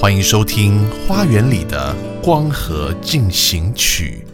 [0.00, 4.24] 欢迎收听《花园里的光合进行曲》。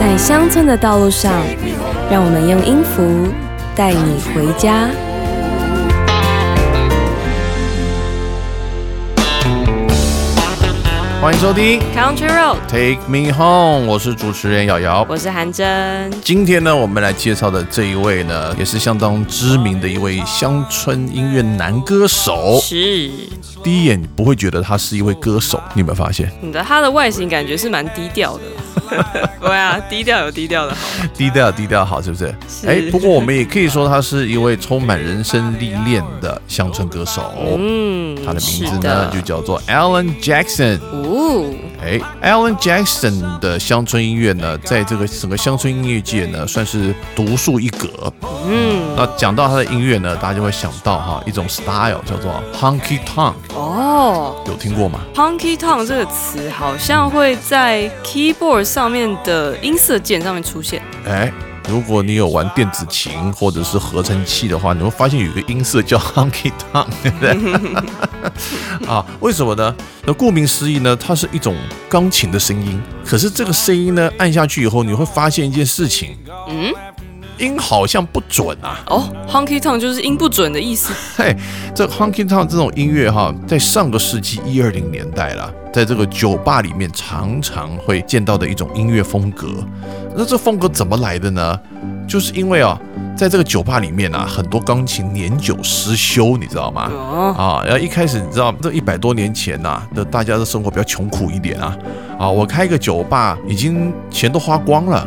[0.00, 1.32] 在乡村的道路上，
[2.10, 3.28] 让我们用音符
[3.76, 4.90] 带你回家。
[11.20, 15.04] 欢迎收听 Country Road，Take Me Home，我是主持人瑶瑶。
[15.08, 16.08] 我是韩真。
[16.22, 22.60] 今天呢，我们来介绍的这一位呢，也是相当知名的一位乡村音乐男歌手。
[22.62, 23.10] 是
[23.64, 26.30] 第一眼你不会觉得他是一位歌手，你有没有发现？
[26.40, 28.44] 你的他的外形感觉是蛮低调的。
[29.40, 30.78] 对啊，低调有低调的好。
[31.14, 32.34] 低调低调好，是不是？
[32.48, 37.32] 是哎，不过我们也可以说他是一位充满人生历练的乡村歌手。
[37.58, 40.78] 嗯，他的名字呢就叫做 Alan Jackson。
[40.80, 48.12] 哦，哎，Alan Jackson 的乡村音乐呢，在这个整个乡村音乐界呢，算是独树一格。
[48.46, 60.82] 嗯，那讲到他的音乐呢，大家就会想到哈一种 style 叫做 honky tonk，哦有听过吗？，honky tonk 这个词好像会在 keyboard 上面的音色键上面出现。
[61.06, 61.32] 哎，
[61.68, 68.88] 如果你有玩电子琴或者是合成器的话，你会发现有一个音色叫 Hunky t o n g 对不对？
[68.88, 69.74] 啊，为什么呢？
[70.06, 71.54] 那顾名思义呢，它是一种
[71.88, 72.80] 钢琴的声音。
[73.04, 76.16] 可是这个声音呢，按下去以后，你会发现一件事情，
[76.48, 76.72] 嗯，
[77.38, 78.80] 音好像不准啊。
[78.86, 80.92] 哦，honky tonk 就是音不准的意思。
[81.16, 81.36] 嘿，
[81.74, 89.48] 这 honky tonk 这种音乐哈，在上个世纪一二零年代啦，在这个酒吧里面常常会见到的一种音乐风格。
[90.16, 91.58] 那这风格怎么来的呢？
[92.08, 92.80] 就是因为啊，
[93.14, 96.90] 在这个酒吧里面啊，很多钢琴年久失修，你知道吗？
[96.90, 101.76] 哦，啊，然后一开始你知道，这一百多年前呐、的大家的生活比较穷苦一点啊。
[102.18, 105.06] 啊，我开一个酒吧，已经钱都花光了。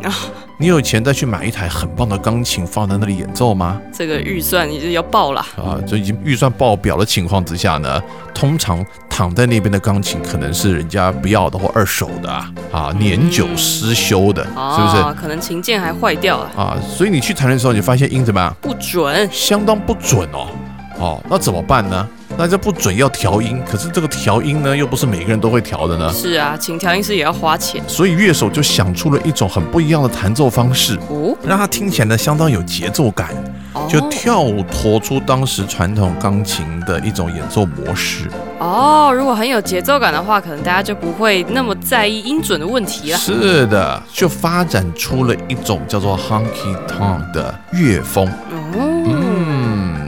[0.62, 3.82] 你有钱再去买一台很棒的钢琴放在那里演奏吗？
[3.92, 5.42] 这个预算已经要爆了。
[5.58, 8.00] 啊，就已经预算爆表的情况之下呢，
[8.32, 14.98] 通常躺在那边的钢琴可能是人家不要的或二手的啊，啊年久失修的，是不是？
[15.02, 18.56] 哦，可能琴键还坏掉了，啊，所以你去弹的时候，你发现音怎么样？
[18.62, 19.28] 不准。
[19.32, 20.46] 相当不准哦。
[21.02, 22.08] 哦，那怎么办呢？
[22.38, 26.14] 那这不准要调音，可是这个调音呢，又不是每个人都会调的呢。
[26.14, 31.36] 是啊，请调音师也要花钱所以乐手就想出了一种很不一样的弹奏方式，哦。
[31.44, 33.30] 让它听起来呢相当有节奏感，
[33.90, 38.30] 就哦跳脱出当时传统钢琴的一种演奏模式。
[38.60, 43.18] 哦，如果很有节奏感的话，可能大家就不会那么在意音准的问题了。
[43.18, 48.32] 是的，就发展出了一种叫做 honky tonk 的乐风。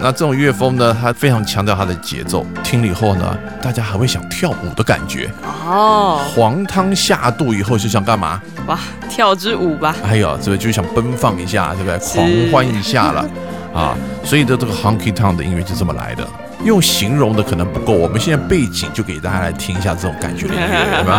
[0.04, 5.32] 那这种乐风呢，它非常强调它的节奏，听了以后呢，大家还会想跳舞的感觉。
[5.66, 8.42] 哦，黄汤下肚以后就想干嘛？
[8.68, 8.78] 哇，
[9.10, 9.96] 跳支舞吧。
[10.04, 11.98] 哎呦，这个就想奔放一下，对不对？
[11.98, 13.26] 狂欢一下了
[13.74, 13.96] 啊！
[14.26, 16.28] 所以的这个 honky tonk 的音乐就这么来的。
[16.66, 21.10] 用形容的可能不够，我们现在背景就给大家来听一下这种感觉的音乐， 有没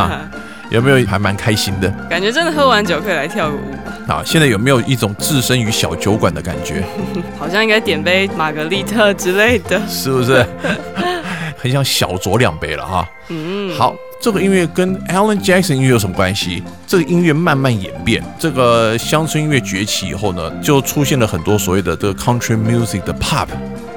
[0.70, 0.75] 有？
[0.76, 4.22] 有没有还蛮开心的感觉真的喝完酒可以来跳个舞，啊？
[4.25, 6.84] 现在有没有一种置身于小酒馆的感觉？
[7.38, 9.80] 好像应该点杯玛格丽特之类的。
[9.88, 10.44] 是不是？
[11.56, 13.08] 很想小酌两杯了哈。
[13.28, 16.62] 嗯，好，这个音乐跟 Alan Jackson 音乐有什么关系？
[16.86, 23.47] 这个音乐慢慢演变，这个乡村音乐崛起以后呢，就出现了很多所谓的这个 country music 的 pop，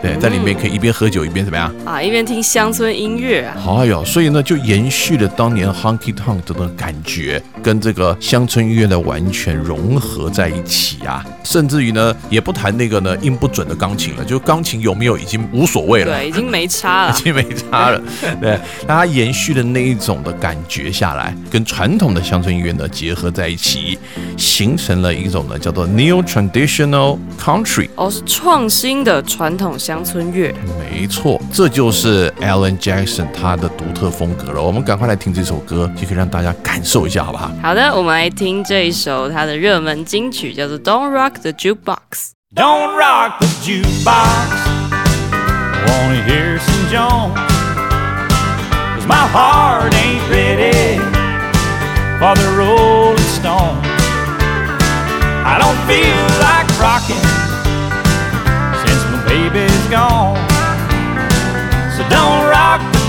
[0.02, 1.74] 对，在里面可以一边喝酒一边怎么样？
[1.86, 16.16] 啊，一边听乡村音乐啊，哎呦，所以呢，就延续了当年 honky tonk 的那个感觉，跟这个乡村音乐的完全融合在一起啊，甚至于呢，也不谈那个呢音不准的钢琴了，就钢琴有没有已经无所谓了。
[16.16, 17.24] 对，已经没差了 已。
[17.24, 18.00] 经没差了，
[18.40, 23.98] 对，那它延续的那一种的感觉下来，跟传统的乡村音乐呢结合在一起，
[24.38, 27.90] 形成了一种呢叫做 neo traditional country。
[27.96, 30.54] 哦，是创新的传统乡村乐。
[30.78, 34.62] 没错，这就是 Alan Jackson 他的独特风格了。
[34.62, 37.50] 我们赶快来听这首歌，就可以让大家感受一下，好不好？
[37.64, 41.96] 好的，我们来听这一首他的热门金曲，叫做《Don't Rock the Jukebox》。
[42.54, 44.50] Don't rock the jukebox.
[45.86, 47.38] Wanna hear some Jones?
[48.98, 51.00] Cause my heart ain't ready
[52.20, 53.86] for the Rolling Stones.
[55.46, 57.24] I don't feel like rocking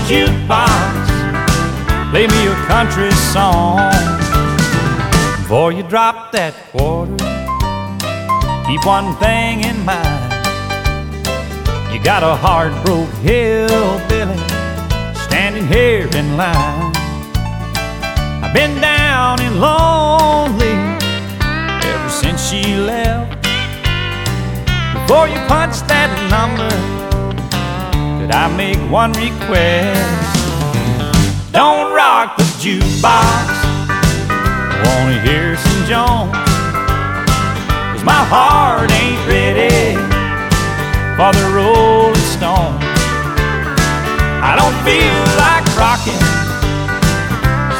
[0.09, 1.05] jukebox,
[2.09, 3.77] play me a country song.
[5.37, 7.13] Before you drop that quarter,
[8.65, 10.33] keep one thing in mind.
[11.93, 14.37] You got a hard broke hillbilly
[15.29, 16.91] standing here in line.
[18.43, 20.73] I've been down and lonely
[21.85, 23.43] ever since she left.
[24.93, 26.98] Before you punch that number,
[28.29, 30.37] could I make one request?
[31.51, 33.49] Don't rock the jukebox.
[34.29, 36.37] I wanna hear some Jones.
[37.91, 39.97] Cause my heart ain't ready
[41.17, 42.85] for the Rolling Stones.
[44.45, 46.21] I don't feel like rocking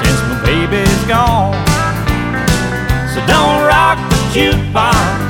[0.01, 1.53] since my baby's gone.
[3.13, 5.29] So don't rock the jukebox,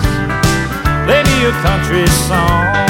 [1.03, 2.88] play me a country song.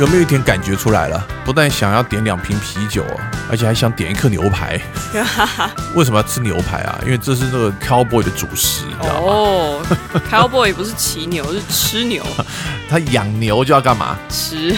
[0.00, 1.26] 有没有一点感觉出来了？
[1.44, 4.80] 不但想要点两瓶啤酒哦，而且还想点一颗牛排。
[5.94, 6.98] 为什么要吃牛排啊？
[7.04, 9.20] 因为这是那个 cowboy 的主食，你知道吗？
[9.26, 9.82] 哦
[10.30, 12.24] ，cowboy 不是骑牛，是吃牛，
[12.88, 14.16] 他养牛就要干嘛？
[14.28, 14.74] 吃，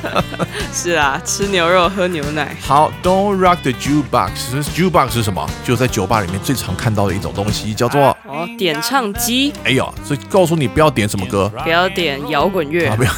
[0.74, 2.56] 是啊，吃牛肉喝牛奶。
[2.60, 4.30] 好，Don't rock the jukebox。
[4.74, 5.48] jukebox 是什么？
[5.64, 13.10] 就在酒吧里面最常看到的一种东西，叫做哦，点唱机，哎呦，所以告诉你不要点什么歌不要点摇滚乐啊，，不要。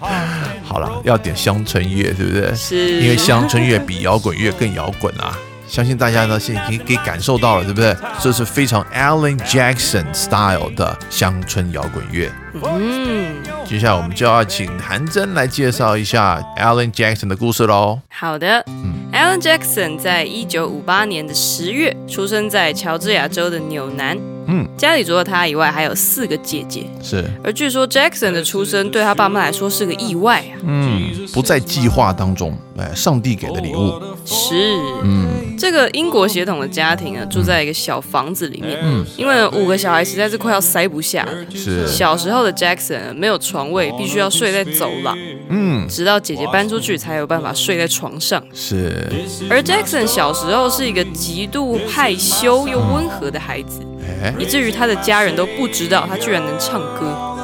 [0.62, 2.54] 好了，要点乡村乐，对不对？
[2.54, 5.36] 是因为乡村乐比摇滚乐更摇滚啊！
[5.66, 7.94] 相信大家呢现在已经可以感受到了，对不对？
[8.20, 12.30] 这是非常 Alan Jackson style 的乡村摇滚乐。
[12.64, 13.36] 嗯，
[13.66, 18.00] 接下来我们就要请韩真来介绍一下 Alan Jackson 的故事喽。
[18.08, 18.64] 好的。
[19.12, 24.18] Alan Jackson 在一九五八年的十月出生在乔治亚州的纽南。
[24.48, 26.84] 嗯，家里除了他以外，还有四个姐姐。
[27.02, 30.58] 是，而据说 Jackson 的出生对他爸妈来说是个意外啊。
[30.64, 33.92] 嗯，不在计划当中，哎，上帝给的礼物。
[34.24, 34.54] 是，
[35.02, 38.78] 嗯，这个英国血统的家庭啊，住在一个小房子里面。
[38.82, 41.32] 嗯，因为五个小孩实在是快要塞不下了。
[41.54, 45.16] 是，小时候的 Jackson 没有床位，必须要睡在走廊，
[45.48, 48.42] 嗯，直到姐姐搬出去才有办法睡在床上。
[48.54, 49.06] 是，
[49.50, 53.97] 而 Jackson 小时候是一个极度害羞又温和的孩子，哎，
[54.38, 57.34] 以至于他的家人都不知道他居然能唱歌。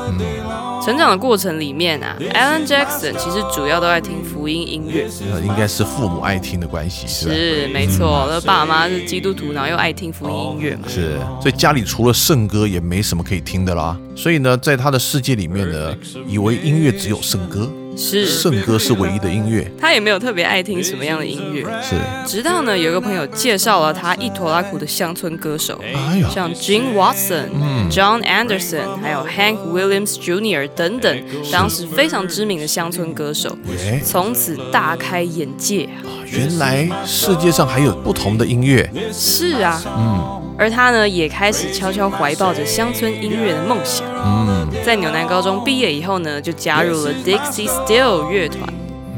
[0.85, 8.27] 成长的过程里面啊，Alan Jackson 其实主要都在听福音音乐，呃应该是父母爱听的关系，是没错。
[8.29, 10.83] 那爸妈是基督徒，然后又爱听福音音乐嘛。
[10.87, 13.97] 是，所以家里除了圣歌也没什么可以听的啦。
[14.15, 15.97] 所以呢，在他的世界里面呢，
[16.29, 19.71] 以为音乐只有圣歌，是，圣歌是唯一的音乐。
[19.81, 21.63] 他也没有特别爱听什么样的音乐。
[21.83, 21.97] 是，
[22.27, 27.49] 直到呢，有一个朋友介绍了他一拖拉苦的乡村歌手，哎，像 Gene Watson、
[27.91, 30.69] John Anderson，还有 Hank Williams Jr.
[30.75, 36.24] 等等，当时非常知名的乡村歌手，哎，从此大开眼界啊！
[36.37, 38.89] 原来世界上还有不同的音乐。
[39.13, 44.07] 是啊，嗯，而他呢，也开始悄悄怀抱着乡村音乐的梦想。
[44.25, 48.69] 嗯，在纽南高中毕业以后呢，就加入了 Dixie Still 乐团。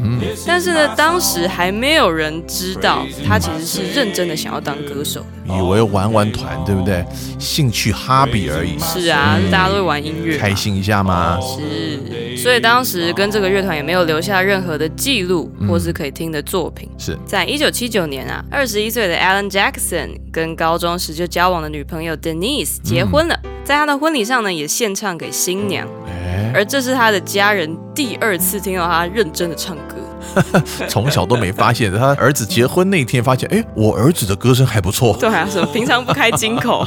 [0.07, 5.25] 嗯，但是呢，当时还没有人知道他其实是认真的想要当歌手。
[5.45, 7.05] 以为玩玩团，对不对？
[7.39, 11.39] 兴趣哈比而已，是啊，大家都会玩音乐，开心一下嘛。
[11.41, 16.89] 是，所以当时跟这个乐团也没有留下任何的记录或是可以听的作品。
[16.99, 29.96] 是，在一九七九年啊，二十一岁的 Alan Jackson 跟高中时就交往的女朋友 Denise 结婚了，在他的婚礼上呢，也献唱给新娘，哎，而这是他的家人第二次听到他认真的唱歌。
[30.88, 35.16] 从小都没发现，他儿子结婚那一天发现，哎，我儿子的歌声还不错。
[35.18, 36.87] 对啊，什么平常不开金口。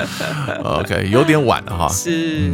[0.64, 1.88] OK，有点晚了哈。
[1.92, 2.50] 是。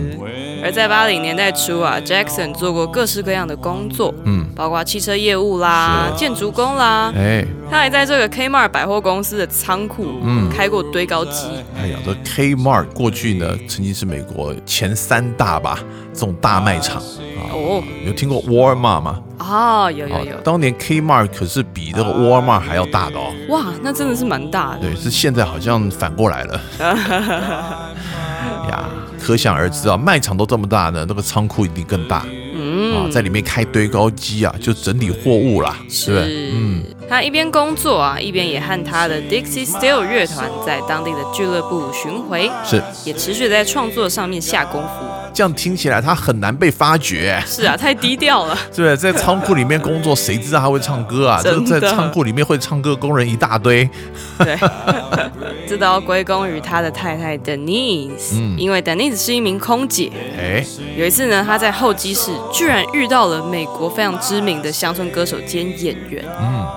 [0.62, 11.46] 而在八零年代初啊，Jackson 做过各式各样的工作，嗯，包括汽车业务啦、建筑工啦，哎，他还在这个 Kmart 百货公司的仓库，嗯开过堆高机。
[11.78, 15.78] 哎呀，这 Kmart 过去呢，曾经是美国前三大吧，
[16.12, 17.48] 这种大卖场啊。
[17.52, 19.18] 哦有听过 Walmart 吗？
[19.40, 23.32] 啊，有有啊有，当年 Kmart 可是比这个 Walmart 还要大的哦。
[23.48, 24.80] 哇，那真的是蛮大的。
[24.80, 26.60] 对，是现在好像反过来了。
[28.68, 28.84] 呀，
[29.18, 36.50] 可想而知啊，卖场都这么大呢，那个仓库一定更大嗯啊，嗯，在里面开堆高机啊，就整理货物啦，是不是？
[36.54, 44.88] 嗯，他一边工作啊，一边也和他的 Dixie Still 乐团在当地的俱乐部巡回，是，也持续在创作上面下功夫。
[45.32, 47.42] 这样听起来他很难被发掘。
[47.46, 48.56] 是啊，太低调了。
[48.74, 51.42] 对，在仓库里面工作，谁知道他会唱歌啊？
[51.42, 53.88] 就真的在仓库里面会唱歌的工人一大堆。
[54.38, 54.58] 对，
[55.68, 60.10] 这都要归功于他的太太 Denise，、因为 Denise 是一名空姐。
[60.38, 60.64] 哎，
[60.96, 66.24] 有一次呢，他在候机室居然遇到了美国非常知名的乡村歌手兼演员、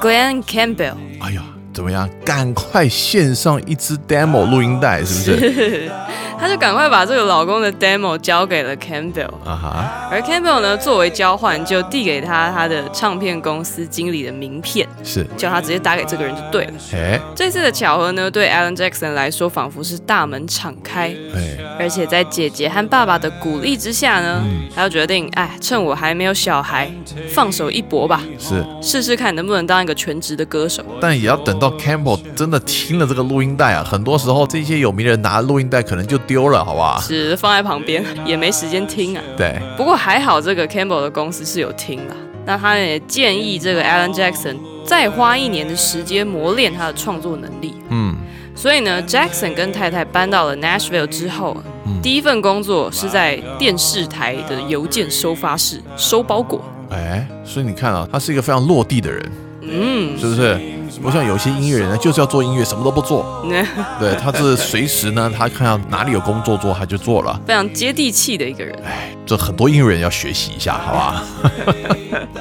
[0.01, 0.95] Glenn Campbell。
[1.19, 1.43] 哎呀，
[1.74, 2.10] 怎么样？
[2.25, 5.91] 赶快献上一支 demo 录音带，是不是？
[6.39, 15.25] 她就赶快把这个老公的 demo 交给了 Campbell，啊哈，而 Campbell 呢，作为交换，就递给他他的唱片公司经理的名片，是。
[15.37, 16.73] 叫他直接打给这个人就对了。
[16.93, 24.43] 哎这次的巧合呢，对 Alan Jackson 来说仿佛是大门敞开，哎，而且在姐姐和爸爸的鼓励之下呢，
[24.75, 26.91] 他就决定，哎，趁我还没有小孩，
[27.29, 28.63] 放手一搏吧，是。
[28.81, 30.83] 试试看能不能当一个全职的歌手。
[31.01, 37.00] 但也要等到 Campbell 真的听了这个录音带啊，很多时候这些有名人拿录音带可能就丢了，好不好？
[37.00, 39.24] 是放在旁边，也没时间听啊。
[39.38, 42.15] 对，不过还好，这个 Campbell 的公司是有听的。
[42.46, 47.74] 那他也建议这个 Alan Jackson 再花一年的时间磨练他的创作能力。
[47.89, 48.15] 嗯，
[48.53, 51.56] 所以呢，Jackson 跟太太搬到了 Nashville 之后，
[52.01, 56.62] 第一份工作是在电视台的邮件收发室收包裹。
[56.89, 60.60] 哎，所以你看啊，他是一个非常落地的人，嗯，是不是？
[61.01, 63.45] 不像有些音乐人呢，就是要做音乐，什么都不做。
[64.00, 67.39] 对，他是随时呢，他看到哪里有工作做，他就做了。
[67.47, 68.77] 非常接地气的一个人。
[68.85, 71.23] 哎这很多音乐人要学习一下，好吧？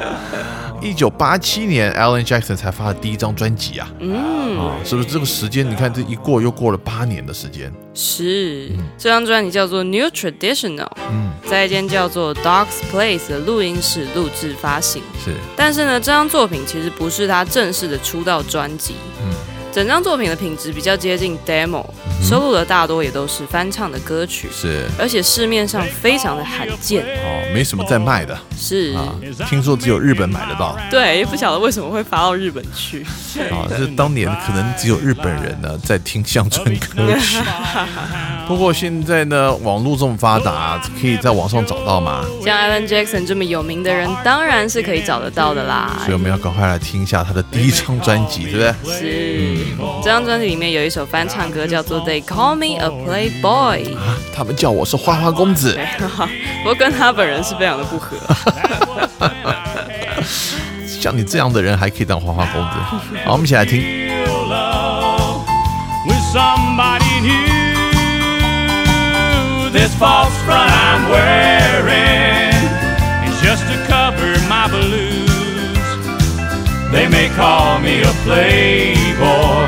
[0.82, 5.68] 一九八七年，Alan Jackson 才发的第一张专辑啊，嗯，啊，是不是这个时间？
[5.68, 8.70] 你看这一过又过了八年的时间，是。
[8.98, 15.02] 这张专辑叫做 New Traditional，嗯在一间叫做 Dogs Place 的录音室录制发行。
[15.24, 18.94] 是但是呢，这张作品其实不是他正式的出道专辑。
[19.22, 19.32] 嗯
[19.72, 21.82] 整张作品的品质比较接近 demo，、
[22.22, 27.02] 收录的大多也都是翻唱的歌曲，是而且市面上非常的罕见。
[27.02, 29.14] 哦，没什么在卖的是，啊，
[29.48, 33.02] 听说只有日本买得到对，也不晓得为什么会发到日本去。
[33.50, 37.38] 啊，这当年可能只有日本人呢在听乡村歌曲。
[38.46, 45.96] 不过现在呢，网络这么发达，可以在网上找到嘛，像 Alan Jackson 这么有名的人，当然是可以找得到的啦。
[46.00, 48.74] 所以我们要赶快来听一下他的第一张专辑，对不对？
[48.98, 49.61] 是，
[50.02, 53.84] 这张专辑里面有一首翻唱歌叫做 they call me a playboy
[54.34, 55.78] 他们叫我是花花公子。
[56.62, 58.16] 不过跟他本人是非常的不合。
[60.86, 62.68] 像你这样的人还可以当花花公子。
[63.24, 63.82] 好我们一起来听。
[76.92, 79.66] They may call me a playboy,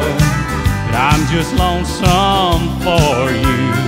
[0.85, 3.84] but I'm just lonesome for you.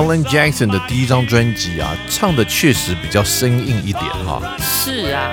[0.00, 4.40] ，Alan Jackson 的第一张专辑啊，唱的确实比较生硬一点哈。
[4.58, 5.30] 是啊，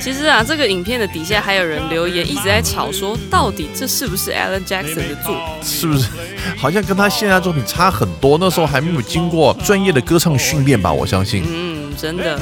[0.00, 5.42] 其实啊，这个影片的底下还有人留言，一直在吵说，到底这是不是 Alan Jackson 的作品？
[5.62, 6.08] 是不是？
[6.56, 8.38] 好像跟他现在作品差很多。
[8.38, 11.44] 那时候还没有经过专业的歌唱训练吧，我相信。
[11.46, 12.38] 嗯，真的，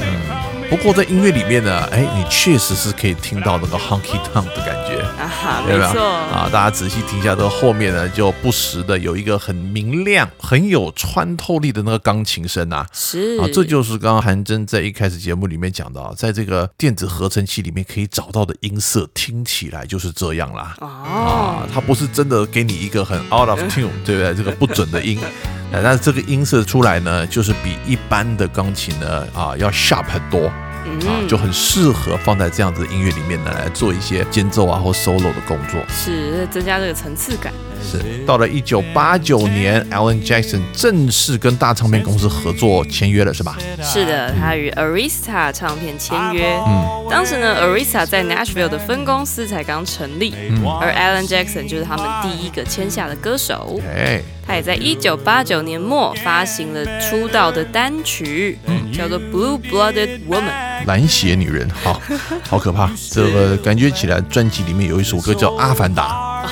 [0.69, 5.01] 不过在音乐里面呢，哎，你确实是可以听到那个 honky tonk 的感觉。
[5.17, 5.89] 啊哈，对吧？
[5.89, 12.85] 没错，啊，大家仔细听一下，这个后面呢，就不时的有一个很明亮、很有穿透力的那个钢琴声啊。
[12.93, 20.75] 是啊，这就是刚刚韩真在一开始节目里面讲到，在这个电子合成器里面可以找到的音色，听起来就是这样啦。
[20.81, 24.35] 哦，啊，它不是真的给你一个很 out of tune，对不对？
[24.35, 25.19] 这个不准的音，
[25.73, 30.51] 呃但是这个音色出来呢，就是比一般的钢琴呢啊要 sharp 很多。
[30.87, 35.81] 啊，就很适合放在这样子的音乐里面呢，来做一些间奏啊或 solo 的工作。
[35.89, 37.53] 是增加这个层次感。
[37.83, 43.59] 是到了一九八九年，Alan Jackson 正式跟大唱片公司合作签约了，是吧？
[43.83, 46.57] 是的，他与 Arista 唱片签约。
[46.65, 50.33] 嗯，当时呢，Arista 在 Nashville 的分公司才刚成立，
[50.81, 53.81] 而 Alan Jackson 就是他们第一个签下的歌手。
[53.93, 60.45] 哎，他也在一九八九年末发行了出道的单曲，嗯叫做《Blue Blooded Woman》。
[60.87, 62.01] 蓝血女人，好
[62.49, 62.89] 好可怕。
[63.11, 66.45] 这个感觉起来，专辑里面有一首歌叫《阿凡达》，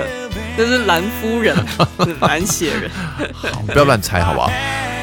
[0.56, 1.54] 这是蓝夫人，
[2.20, 2.90] 蓝血人。
[3.34, 4.50] 好，不要乱猜，好不好？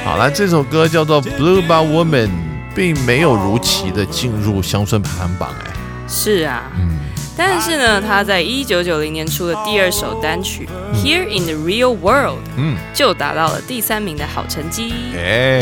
[0.04, 2.28] 好，了这首歌叫做《Blue Blooded Woman》，
[2.74, 5.72] 并没有如期的进入乡村排行榜，哎，
[6.08, 6.98] 是啊，嗯，
[7.38, 14.94] 但是呢，他在一九九零年出的第二首单曲《Here in the Real World》，嗯，就达到了第三名的好成绩。
[15.16, 15.60] 哎，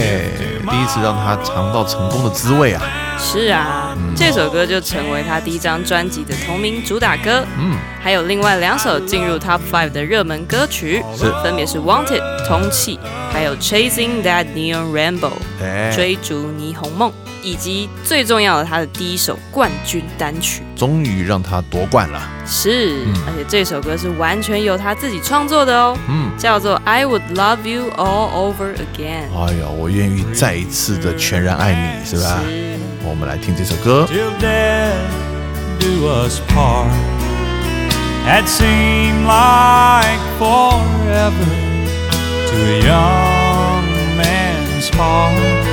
[0.69, 2.81] 第一次让他尝到成功的滋味啊，
[3.19, 7.45] 是啊，这首歌就成为他第一张专辑的同名主打歌。
[7.59, 11.31] 嗯，还有另外两首进入 Top Five 的热门歌曲，是。
[11.43, 12.99] 分别是《Wanted》通气，
[13.31, 15.19] 还有《Chasing That Neon Rainbow》
[15.63, 20.61] 哎，追逐霓虹梦，以及最重要的他的第一首冠军单曲。
[20.75, 26.31] 终于让他夺冠了，是，嗯而且这首歌是完全由他自己创作的哦，嗯。
[26.37, 29.29] 叫做《I Would Love You All Over Again》。
[29.37, 32.39] 哎呀，我愿意再一次的全然爱你，是吧？
[32.47, 34.07] 是我们来听这首歌。
[34.09, 34.93] till death
[35.79, 36.87] do us part.
[38.25, 41.49] That seemed like forever
[42.47, 43.83] to a young
[44.15, 45.68] man's heart.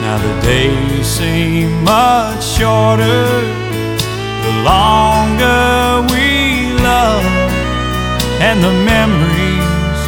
[0.00, 3.26] Now the days seem much shorter
[4.44, 7.24] the longer we love,
[8.40, 10.00] and the memories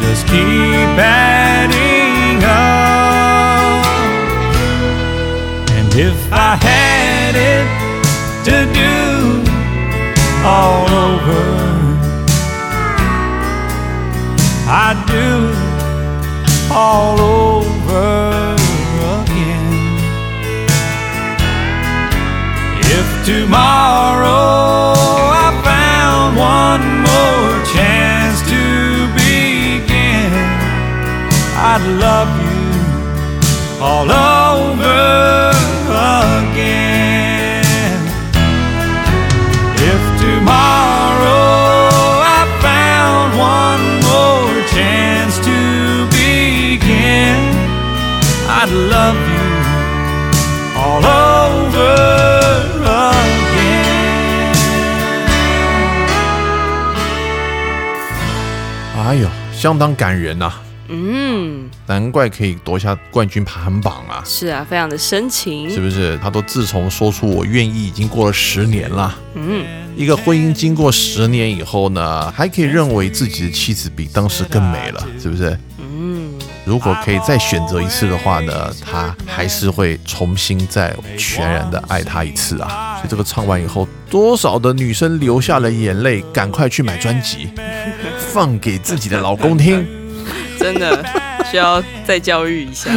[0.00, 3.84] just keep adding up.
[5.76, 7.68] And if I had it
[8.48, 8.96] to do
[10.42, 11.44] all over,
[14.66, 17.57] I'd do it all over
[23.28, 24.96] tomorrow
[25.44, 28.64] I found one more chance to
[29.20, 30.32] begin,
[31.72, 32.64] I'd love you
[33.84, 35.52] all over
[36.48, 38.00] again.
[39.92, 41.44] If tomorrow
[42.36, 45.58] I found one more chance to
[46.16, 47.40] begin,
[48.48, 49.27] I'd love
[59.58, 60.52] 相当感人呐、
[60.88, 64.22] 嗯，难怪可以夺下冠军排行榜啊！
[64.24, 65.68] 是啊，非常的深情。
[65.68, 66.16] 是不是？
[66.22, 69.18] 他都自从说出我愿意，已经过了十年了。
[69.34, 69.66] 嗯，
[69.96, 75.58] 一个婚姻经过十年以后呢，还可以认为自己的妻子比当时更美了，是不是？
[75.80, 82.98] 嗯，如果可以再选择一次的话呢，他还是会重新再全然的爱她一次啊！
[82.98, 87.50] 所以这个唱完以后，多少的女生流下了眼泪，赶快去买专辑，
[88.32, 89.86] 放给自己的老公听。
[90.58, 91.04] 真的
[91.50, 92.90] 需要再教育一下。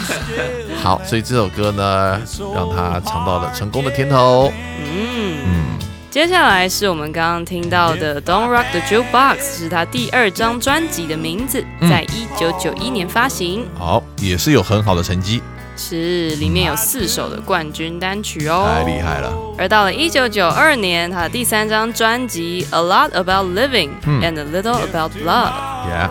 [0.82, 2.20] 好，所以这首歌呢，
[2.54, 4.50] 让他尝到了成功的甜头。
[4.78, 5.78] 嗯，嗯，
[6.10, 15.42] 接下来是我们刚刚听到的《Don't Rock the Jukebox》，是他第二张专辑的名字，嗯在一九九一年发行，好，也是有很好的成绩，
[15.76, 19.32] 是里面有四首的冠军单曲哦，太厉害了。
[19.58, 25.52] 而到了一九九二年，他的第三张专辑《A Lot About Living 嗯 and a Little About Love》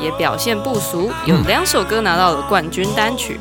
[0.02, 3.39] 也表现不俗，有两首歌拿到了冠军单曲，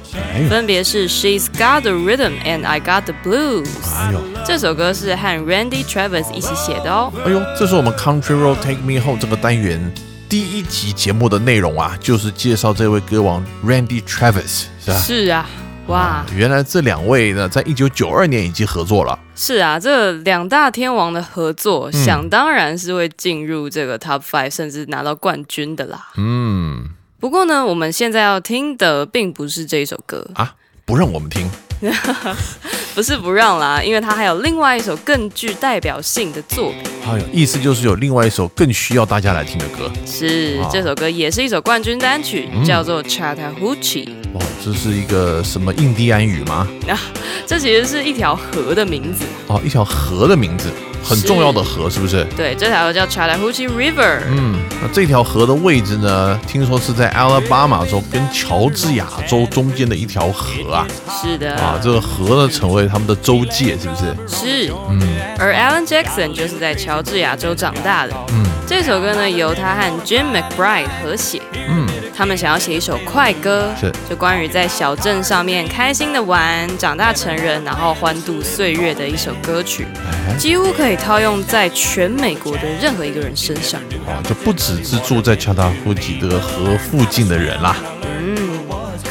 [0.48, 3.64] 分别是《She's Got the Rhythm》and《I Got the Blues》。
[3.94, 7.12] 哎呦，这首歌是和 Randy Travis 一起写的哦。
[7.24, 9.92] 哎呦，这是我们 Country Road Take Me Home 这个单元
[10.28, 14.96] 第一集节目的内容啊，就是介绍这位歌王 Randy Travis，是吧？
[14.96, 15.46] 是啊，
[15.88, 19.18] 哇，原来这两位呢，在一九九二年已经合作了。
[19.34, 22.04] 是啊，这两大天王的合作，嗯。
[22.04, 26.12] 想当然是会进入这个 Top Five，甚至拿到冠军的啦。
[26.16, 26.88] 嗯。
[27.18, 31.50] 不过呢，我们现在要听的并不是这一首歌，啊，不让我们听，
[32.94, 39.86] 不是不让啦，因为他还有另外一首更具代表性的作品，哎呦，意思就是有另外一首更需要大家来听的歌。
[39.86, 44.08] 哇是这首歌也是一首冠军单曲，嗯叫做 Chattahoochee。
[44.34, 46.68] 哦，这是一个什么印第安语吗？
[46.88, 46.98] 啊
[47.46, 50.70] 这其实是一条河的名字，哦，一条河的名字，
[51.02, 52.24] 很重要的河，是不是？
[52.36, 54.20] 对，这条河叫 Chattahoochee River。
[54.30, 56.38] 嗯，那这条河的位置呢？
[56.46, 60.86] 听说是在阿拉巴马州跟乔治亚州中间的一条河啊。
[61.22, 64.16] 是的，啊，这个河呢成为他们的州界，是不是？
[64.28, 64.72] 是。
[64.88, 65.02] 嗯
[65.38, 68.12] 而 Alan Jackson 就是在乔治亚州长大的。
[68.32, 79.86] 嗯，这首歌呢由他和 Jim McBride 合写，嗯，他们想要写一首快歌，是就关于在小镇上面开心的玩、长大成人，然后欢度岁月的一首歌曲，
[80.28, 83.80] 哎，几乎可以套用在全美国的任何一个人身上。
[84.06, 87.76] 哦，就不只是住在乔达夫吉这个河附近的人啦，
[88.20, 88.36] 嗯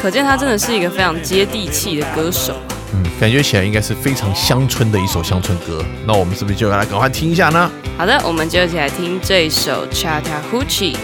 [0.00, 2.54] 可见他真的是一个非常接地气的歌手。
[2.94, 5.84] 嗯，感觉起来应该是非常乡村的一首乡村歌。
[6.06, 7.70] 那我们是不是就要来赶快听一下呢？
[7.96, 10.96] 好的，我们就一起来听这首 Chattahoochee。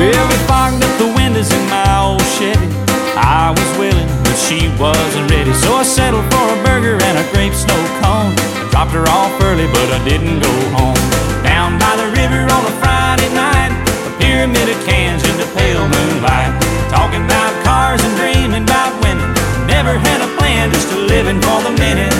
[0.00, 2.72] Well, we fogged up the windows in my old Chevy.
[3.20, 5.52] I was willing, but she wasn't ready.
[5.52, 8.32] So I settled for a burger and a grape snow cone.
[8.32, 10.96] I dropped her off early, but I didn't go home.
[11.44, 13.76] Down by the river on a Friday night,
[14.08, 16.48] a pyramid of cans in the pale moonlight.
[16.88, 19.28] Talking about cars and dreaming about women.
[19.68, 22.16] Never had a plan, just a living for the minute.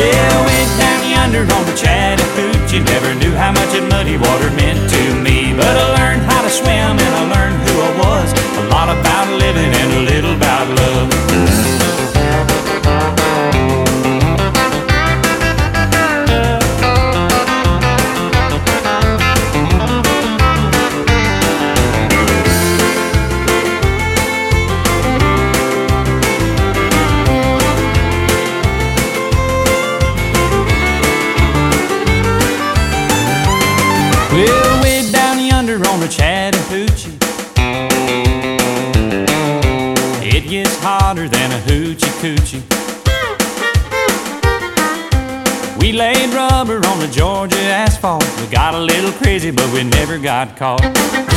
[0.00, 2.80] Yeah, went down yonder on the Chattahoochee.
[2.88, 5.52] Never knew how much that muddy water meant to me.
[5.52, 8.28] But I learned how swim and I learned who I was.
[8.62, 11.08] A lot about living and a little about love.
[34.34, 34.73] Well,
[35.76, 37.18] on the Chattahoochee.
[40.22, 42.62] It gets hotter than a hoochie coochie.
[45.80, 48.24] We laid rubber on the Georgia asphalt.
[48.40, 51.33] We got a little crazy, but we never got caught.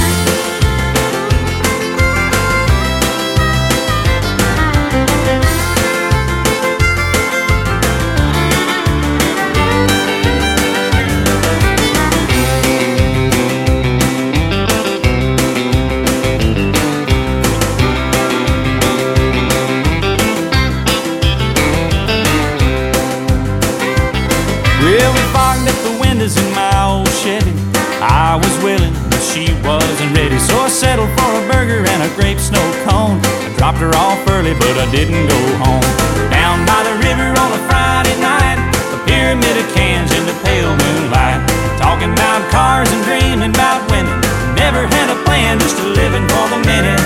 [34.48, 35.84] Early, but I didn't go home.
[36.32, 38.60] Down by the river on a Friday night,
[38.96, 41.42] a pyramid of cans in the pale moonlight.
[41.80, 44.14] Talking about cars and dreaming about women.
[44.56, 47.04] Never had a plan, just living for the minute.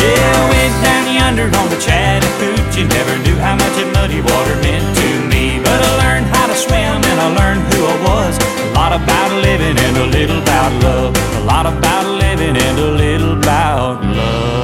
[0.00, 2.88] Yeah, went down yonder on the Chattahoochee.
[2.88, 5.60] Never knew how much muddy water meant to me.
[5.64, 8.34] But I learned how to swim and I learned who I was.
[8.38, 11.16] A lot about living and a little about love.
[11.40, 14.58] A lot about living and a little about love.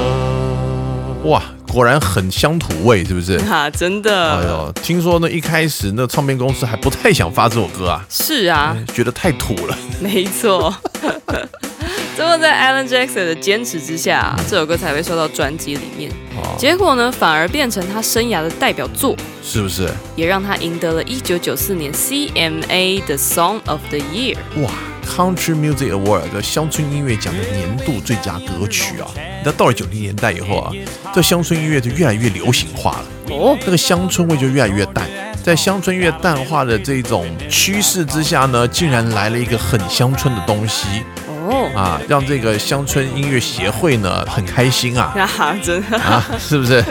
[1.25, 3.37] 哇，果然很乡土味，是不是？
[3.43, 9.77] 哈、真的哎、呦，听说呢，一开始那唱片公司还不太想发这首歌啊，是啊，觉得太土了。
[9.99, 10.73] 没错。
[12.15, 16.09] 最后在 Alan Jackson 的坚持之下、这首歌才会收到专辑里面。
[16.37, 19.89] 哦，结果呢，反而变成他生涯的代表作，是不是？
[20.15, 24.37] 也让他赢得了1994年 CMA 的 Song of the Year。
[24.63, 24.71] 哇
[25.15, 29.07] ，Country Music Award 的乡村音乐奖的年度最佳歌曲啊！
[29.45, 30.71] 那到了九零年代以后啊，
[31.13, 35.07] 这乡村音乐就越来越流行化了，哦，那个乡村味就越来越淡。
[35.43, 40.87] 在乡村乐淡化的这种趋势之下呢，竟然来了一个很乡村的东西
[41.27, 46.83] 哦，啊，让这个乡村音乐协会呢很开心啊啊，真的啊，是不是？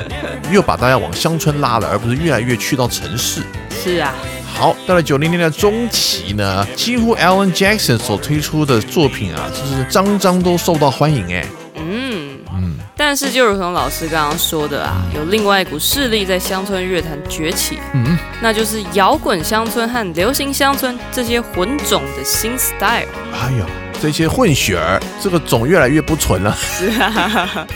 [0.52, 3.42] 又把大家往乡村拉了，而不是越来越去到城市。
[3.70, 4.14] 是啊，
[4.54, 11.44] 好，到了九零年代中期呢，几乎 Alan Jackson 所推出的作品啊，就是张张都受到欢迎哎。
[11.76, 12.78] 嗯嗯。
[12.96, 23.08] 但是就如同老师刚刚说的啊，有另外一股势力在乡村乐坛崛起，嗯，那就是摇滚乡村和流行乡村这些混种的新 style。
[23.32, 23.66] 哎呦，
[24.04, 27.66] 这些混血儿，这个种越来越不纯了是啊，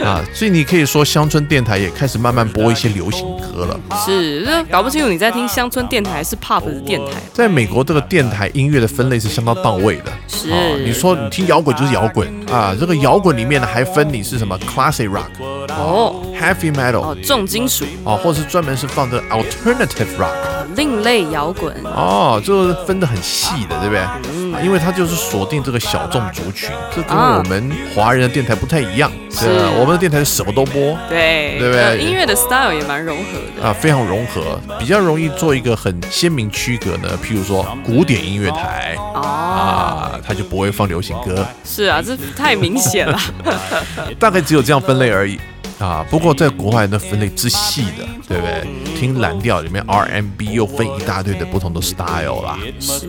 [0.02, 3.78] 啊，所以你可以说乡村电台也开始慢慢播一些流行歌了。
[4.06, 7.20] 是，就搞不清楚你在听乡村电台还是 pop 的电台。
[7.34, 10.10] 在美国，这个电台音乐的分类是相当到位的。
[10.26, 15.28] 是啊，你说你听摇滚就是摇滚啊，这个摇滚里面呢还分你是什么 classic rock、
[15.68, 20.32] 哦 heavy metal 哦，重金属、啊，或者是专门是放这个 alternative rock。
[20.74, 24.02] 另类摇滚，哦，这个分得很细的，对不对？
[24.32, 29.10] 嗯因为它就是锁定这个小众族群，这跟啊我们华人的电台不太一样。
[29.30, 33.66] 是对吧我们的电台是什么都播对对不对呃音乐的 style 也蛮融合的。
[33.66, 37.18] 啊，非常融合，比较容易做一个很鲜明区隔呢。
[37.20, 43.18] 譬如说古典音乐台哦，啊，它就不会放流行歌，是啊，这太明显了。
[44.20, 45.36] 大概只有这样分类而已。
[45.78, 46.04] 啊。
[46.10, 48.66] 不过在国外那分类之细的，对不对？
[48.98, 52.58] 听蓝调里面 R&B 又分一大堆的不同的 style 啦。
[52.80, 53.06] 是，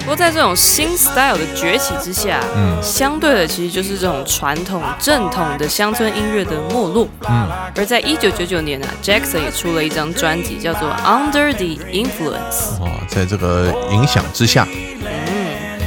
[0.00, 7.08] 不过在这种新 style 的崛起之下，嗯，相对的其实就是这种传统正统的乡村音乐的没落。
[7.28, 12.78] 嗯，而在一九九九年呢，Jackson 也出了一张专辑，叫做《Under the Influence》。
[12.80, 15.80] 哦，在这个影响之下，嗯，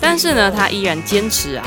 [0.00, 1.66] 但是呢，他依然坚持啊。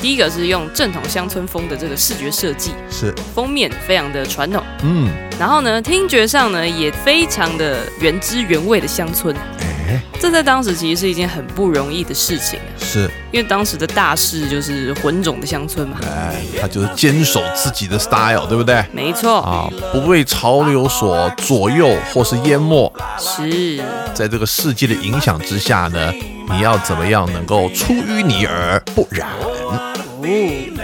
[0.00, 3.14] 第一个是用正统乡村风的这个视觉设计，是。
[3.34, 5.08] 封面非常的传统，嗯，
[5.38, 13.10] 然后呢，听觉上呢也非常的原汁原味的乡村，哎，这在当时其实是一件很不容易的事情啊，是。
[13.30, 18.84] 因为当时的大势就是混种的乡村嘛，哎，他就是坚守自己的 style，对不对？
[18.92, 23.80] 没错，啊，不被潮流所左右或是淹没，是。
[24.12, 26.12] 在这个世界的影响之下呢，
[26.52, 29.28] 你要怎么样能够出淤泥而不染？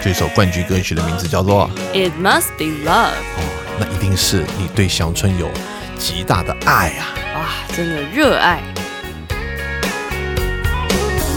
[0.02, 2.88] 这首冠军歌曲的名字叫做《It Must Be Love》。
[3.10, 3.42] 哦，
[3.78, 5.48] 那一定是你对乡村有
[5.98, 7.12] 极大的爱啊！
[7.34, 8.60] 哇，真的热爱。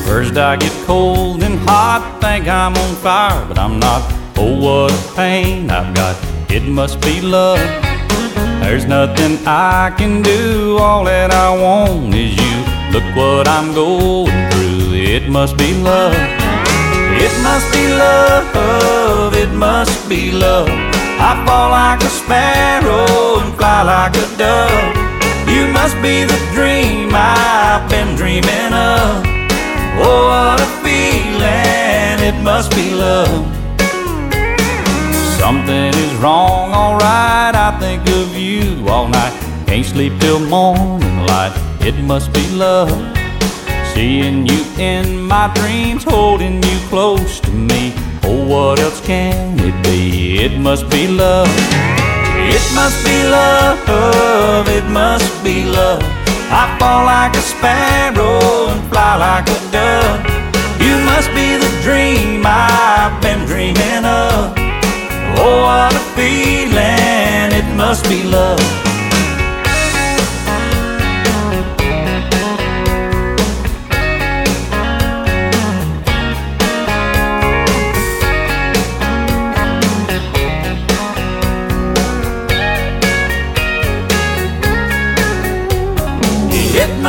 [0.07, 4.03] First I get cold and hot, think I'm on fire, but I'm not.
[4.37, 6.15] Oh, what a pain I've got.
[6.49, 7.59] It must be love.
[8.61, 10.77] There's nothing I can do.
[10.77, 12.68] All that I want is you.
[12.91, 14.93] Look what I'm going through.
[14.93, 16.13] It must be love.
[17.25, 19.33] It must be love.
[19.35, 20.67] It must be love.
[21.21, 24.95] I fall like a sparrow and fly like a dove.
[25.47, 29.23] You must be the dream I've been dreaming of.
[30.01, 33.45] Oh, what a feeling, it must be love.
[35.37, 37.53] Something is wrong, alright.
[37.53, 39.33] I think of you all night.
[39.67, 41.68] Can't sleep till morning light.
[41.81, 42.91] It must be love.
[43.93, 47.93] Seeing you in my dreams, holding you close to me.
[48.23, 50.39] Oh, what else can it be?
[50.39, 51.49] It must be love.
[52.41, 56.01] It must be love, it must be love.
[56.51, 60.19] I fall like a sparrow and fly like a dove.
[60.81, 64.53] You must be the dream I've been dreaming of.
[65.37, 68.59] Oh, what a feeling, it must be love.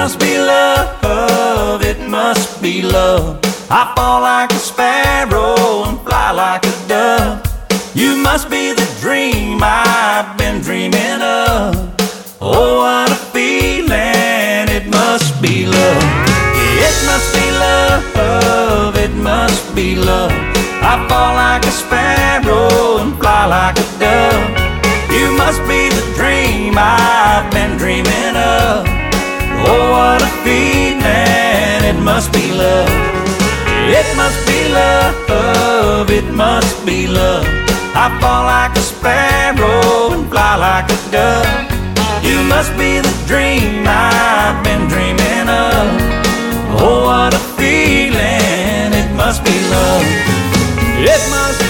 [0.03, 3.39] Must be love, it must be love.
[3.71, 7.43] I fall like a sparrow and fly like a dove.
[7.95, 11.77] You must be the dream I've been dreaming of.
[12.41, 16.05] Oh, what a feeling, it must be love.
[16.89, 20.33] It must be love, it must be love.
[20.93, 24.49] I fall like a sparrow and fly like a dove.
[25.13, 25.80] You must be
[32.21, 32.91] must be love.
[33.89, 37.47] It must be love, it must be love.
[37.97, 41.49] I fall like a sparrow and fly like a dove.
[42.23, 45.87] You must be the dream I've been dreaming of.
[46.77, 50.05] Oh, what a feeling, it must be love.
[51.01, 51.70] It must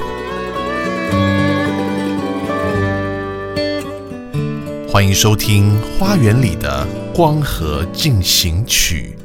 [4.91, 9.15] 欢迎收听《花园里的光合进行曲》。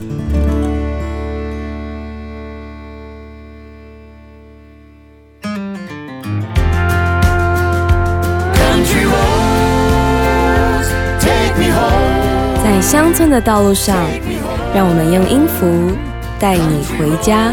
[12.62, 13.96] 在乡村的道路上，
[14.72, 15.90] 让我们用音符
[16.38, 17.52] 带你回家。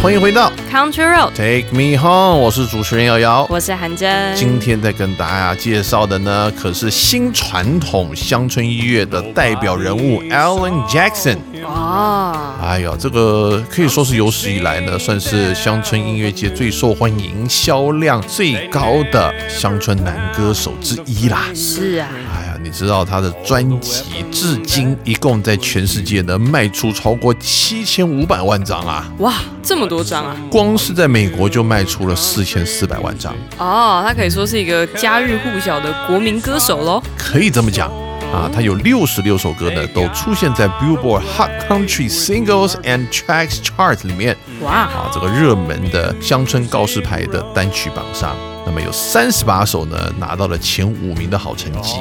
[0.00, 3.44] 欢迎回到 Country Road，Take Me Home，我是主持人瑶瑶。
[3.50, 4.34] 我是韩真。
[4.36, 11.38] 今天在跟大家介绍的呢，可是新传统乡村音乐的代表人物 Alan Jackson。
[11.64, 21.46] 哇，哎呦，这个可以说是有史以来呢，算是乡村音乐界最受欢迎、销量最高的乡村男歌手之一啦。
[21.52, 30.36] 是啊，哎呀，你知道他的专辑至今一共在全世界能卖出超过七千五百万张啊，哇，这么多张啊！
[30.50, 37.02] 光是在美国就卖出了四千四百万张，哦，他可以说是一个家喻户晓的国民歌手喽。
[37.16, 37.90] 可以这么讲。
[38.32, 48.36] 啊，它有六十六首歌呢，都出现在 Billboard Hot Country Singles and Tracks Chart 里面哇，啊，这个热门的乡村告示牌的单曲榜上。
[48.66, 51.96] 那么有三十八首呢拿到了前五名的好成绩，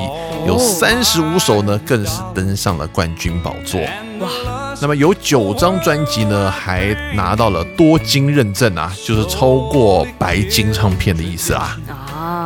[0.46, 3.80] 有三十五首呢更是登上了冠军宝座。
[4.20, 11.78] 哇，那么有九张专辑呢还拿到了多金认证啊，就是超过白金唱片的意思啊。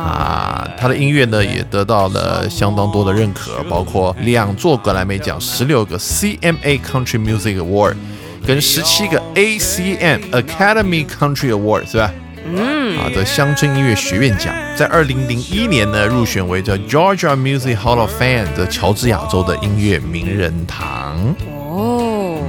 [0.02, 7.94] 啊，啊，他的音乐呢也得到了相当多的认可，包括两座格莱美奖、十六个 CMA Country Music Award
[8.46, 12.12] 跟十七个 ACM Academy Country Award 是吧？
[12.44, 21.34] 嗯，啊的乡村音乐学院奖，在二零零一年呢入选为叫 Georgia Music Hall of Fame 的乔治亚州的音乐名人堂。
[21.70, 22.40] 哦，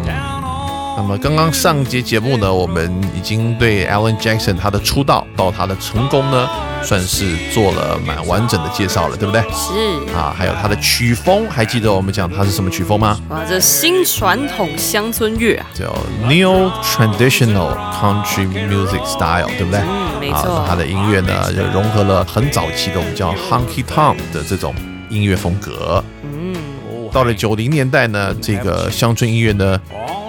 [1.04, 6.48] 那么刚刚上节节目呢，我们已经对 Alan Jackson 他的出道到他的成功呢，
[6.82, 9.42] 算是做了蛮完整的介绍了，对不对？
[9.52, 13.20] 是啊，还有他的曲风，还记得我们讲他是什么曲风吗？
[13.28, 15.94] 哇，这新传统乡村乐啊，叫
[16.26, 19.82] Neo Traditional Country Music Style，对不对？
[19.82, 24.74] 嗯，没啊错，他的音乐呢，就融合了很早期的我们叫 Honky Tonk 的这种
[25.10, 26.02] 音乐风格。
[27.14, 29.80] 嗯，到了九零年代呢，这个乡村音乐呢，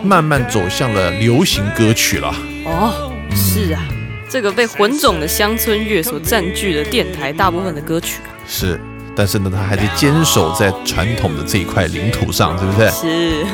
[0.02, 2.28] 慢慢走向了流行歌曲了。
[2.66, 3.82] 哦，是啊，
[4.28, 8.78] 这个被混种的乡村乐所占据了电台大部分的歌曲啊，是，
[9.16, 12.88] 但是呢，他还是坚守在传统的这一块领土上，对不对？
[12.90, 13.46] 是，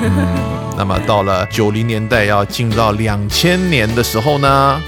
[0.76, 4.80] 那么到了九零年代要进入到两千年的时候呢，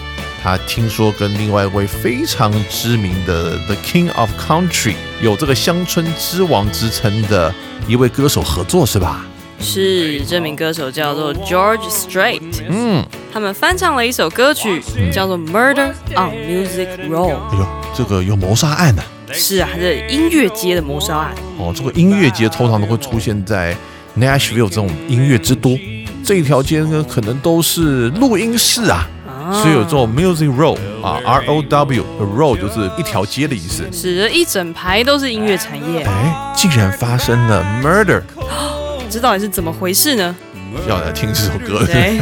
[0.42, 7.54] 他听说跟另外一位非常知名的 The King of Country 有这个乡村之王之称的
[7.86, 9.24] 一位歌手合作，是吧？
[9.60, 17.30] 是，这名歌手叫做 George Strait，嗯，他们翻唱了一首歌曲，叫做《Murder on Music Row》。
[17.52, 19.02] 哎呦，这个有谋杀案呢、
[19.32, 21.32] 是啊，这音乐街的谋杀案。
[21.56, 23.76] 哦，这个音乐节通常都会出现在
[24.18, 25.78] Nashville 这种音乐之都，
[26.24, 29.08] 这一条街呢可能都是录音室啊。
[29.51, 33.87] 所以有这种 music row 啊，R O W 的 row 就是一条街的意思。
[33.91, 38.21] 是，这一整排都是音乐产业，哎，竟然发生了 murder，
[39.09, 40.35] 这到底是怎么回事呢？
[40.87, 41.85] 要来听这首歌。
[41.85, 42.19] 对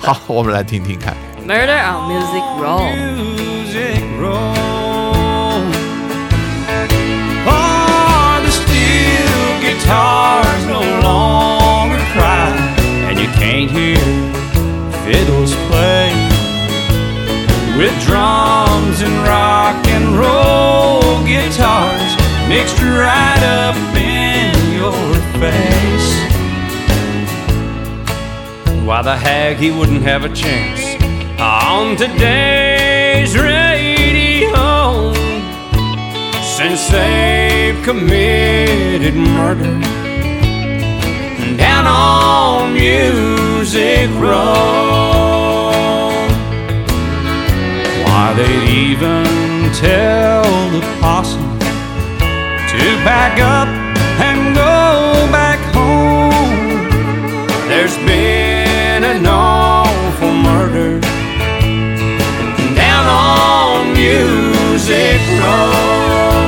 [0.00, 1.14] 好，我们来听听看。
[1.46, 2.82] ，Murder on Music Row。
[3.72, 4.52] music roll.
[7.46, 12.50] Oh, the steel guitars no longer cry,
[13.08, 13.96] and you can't hear
[15.07, 16.11] fiddles play
[17.77, 22.11] with drums and rock and roll guitars
[22.49, 26.09] mixed right up in your face.
[28.85, 30.83] Why the hag he wouldn't have a chance
[31.39, 35.13] on today's radio
[36.57, 40.06] since they've committed murder
[41.57, 46.11] down on Music Row.
[48.03, 49.25] Why they'd even
[49.73, 51.59] tell the possum
[52.69, 53.67] to back up
[54.27, 56.87] and go back home.
[57.67, 60.99] There's been an awful murder
[62.75, 66.46] down on Music Row.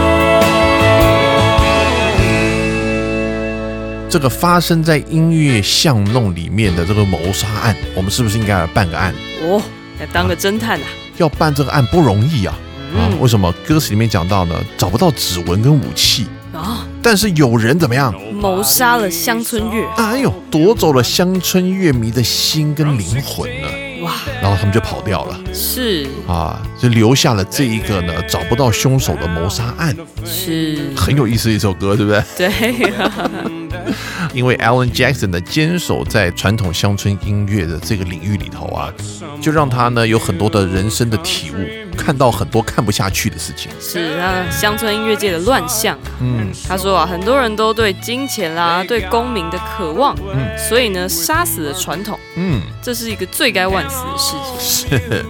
[4.10, 9.13] 这个发生在音乐巷弄里面的这个谋杀案，我们是不是应该来办个案？
[9.43, 9.62] 哦，
[10.00, 10.86] 来当个侦探啊！
[11.17, 12.58] 要办这个案不容易啊！
[12.98, 14.56] 啊，为什么歌词里面讲到呢？
[14.76, 18.12] 找不到指纹跟武器，啊，但是有人怎么样？
[18.34, 23.67] 谋杀了乡村乐，哎呦，夺走了乡村乐迷的心跟灵魂呢，
[24.02, 29.95] 哇，然后他们就跑掉了是啊，就留下了这一个呢找不到凶手的谋杀案，
[30.26, 32.24] 是，很有意思的一首歌，对不对？
[32.36, 32.50] 对，
[34.34, 38.93] 因为 Alan Jackson 呢坚守在传统乡村音乐的这个领域里头啊，
[39.41, 43.71] 就让他呢有很多的人生的体悟，看到很多看不下去的事情。
[43.80, 45.97] 是那乡村音乐界的乱象。
[46.19, 52.19] 嗯，他说啊，很多人都对金钱啦、对功名的渴望，嗯，所以呢，杀死了传统。
[52.36, 55.00] 嗯，这是一个罪该万死的事情。
[55.00, 55.25] 是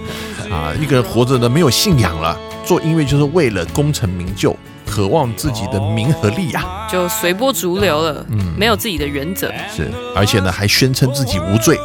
[0.51, 4.55] 啊，一个人活着呢没有信仰了，做音乐就是为了功成名就。
[4.89, 11.77] 渴望自己的名和利呀，就随波逐流了，嗯，没有自己的原则，是，而且呢还宣称自己无罪，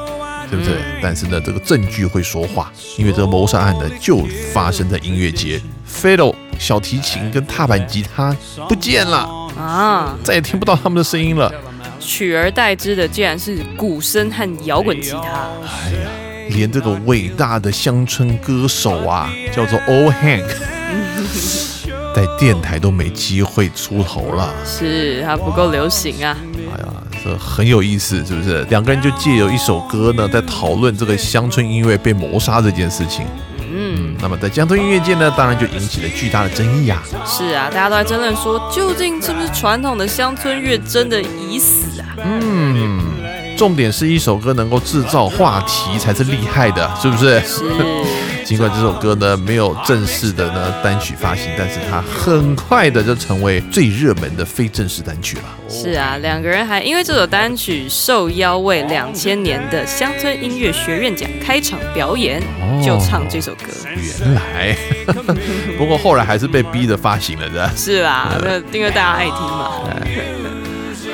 [0.50, 0.74] 对不对？
[1.02, 8.34] 但是呢这个证据会说话，因为这个谋杀案呢就发生在音乐节，fiddle 小提琴跟踏板吉他
[8.66, 9.28] 不见了。
[9.58, 11.52] 啊，再也听不到他们的声音了，
[12.00, 16.10] 取而代之的竟然是鼓声和摇滚吉他，哎呀，
[16.48, 20.44] 连这个伟大的乡村歌手啊，叫做 Old Hank。
[22.14, 26.36] 在电台都没机会出头了，是他不够流行啊！
[26.72, 26.86] 哎呀，
[27.24, 28.64] 这很有意思，是不是？
[28.70, 33.26] 两个人就借由一首歌呢，在讨论这个乡村音乐被谋杀这件事情。
[33.76, 37.02] 嗯，那么在乡村音乐界呢，当然就引起了巨大的争议啊。
[37.26, 42.14] 是啊，大家都在争论说，究竟是不是传统的乡村乐真的已死啊？
[42.24, 43.00] 嗯，
[43.56, 47.40] 重点是一首歌能够制造话题才是厉害的，是不是？
[47.40, 47.64] 是。
[48.44, 55.42] 尽管这首歌呢没有正式的呢单曲发行，但是它很快的就成为最热门的非正式单曲了。
[55.68, 62.42] 是啊，两个人还因为这首单曲受邀为两千年的乡村音乐学院奖开场表演，
[62.84, 63.64] 就唱这首歌。
[64.20, 64.76] 原来，
[65.78, 67.70] 不过后来还是被逼着发行了的。
[67.74, 69.70] 是啊，那因为大家爱听嘛。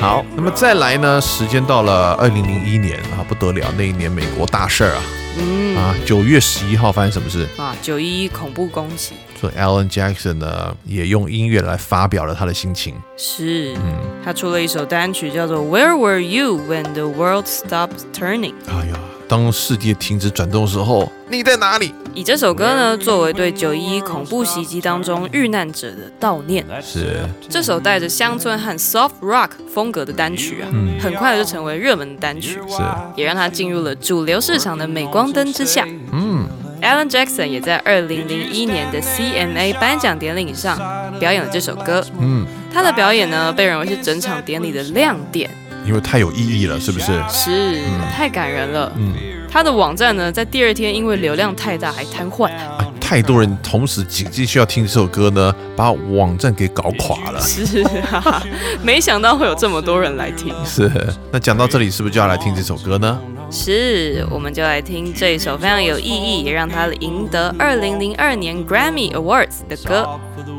[0.01, 1.21] 好，那么再来呢？
[1.21, 5.03] 时间到了二零零一年啊，不得了，那一年美国大事儿啊。
[5.39, 7.77] 嗯啊，九月十一号发生什么事啊？
[7.81, 9.15] 九一一恐怖攻击。
[9.41, 12.95] 所以 Alan Jackson 呢，也用音乐来发表了他的心情。
[13.17, 18.53] 是，嗯，他出了一首单曲，叫做《Where Were You When the World Stopped Turning》。
[18.69, 18.99] 哎呀。
[19.31, 21.95] 当世界停止转动的时候，你在哪里？
[22.13, 26.67] 以这首歌呢作为对九一一恐怖袭击当中遇难者的悼念。
[26.83, 30.67] 是这首带着乡村和 soft rock 风格的单曲啊，
[31.01, 32.59] 很快就成为热门的单曲。
[32.69, 32.83] 是，
[33.15, 35.87] 也让它进入了主流市场的镁光灯之下。
[36.11, 36.49] 嗯
[36.83, 40.77] ，Alan Jackson 也在二零零一年的 CMA 颁奖典礼上
[41.21, 42.05] 表演了这首歌。
[42.19, 45.49] 嗯，他的表演呢被认为是整场典礼的亮点。
[45.87, 47.07] 因为太有意义了，是不是？
[47.29, 47.81] 是，
[48.15, 48.93] 太感人了。
[48.97, 49.15] 嗯，
[49.51, 52.87] 他的网站呢，在第二天因为流量太大，还瘫痪了。
[53.01, 57.41] 太多人同时紧急需要听这首歌呢，把网站给搞垮了。
[57.43, 58.41] 是啊，
[58.85, 60.55] 没想到会有这么多人来听。
[60.65, 60.89] 是，
[61.33, 63.19] 那讲到这里，是不是就要来听这首歌呢？
[63.51, 70.09] 是，我们就来听这一首非常有意义，也让他赢得二零零二年 Grammy Awards 的歌。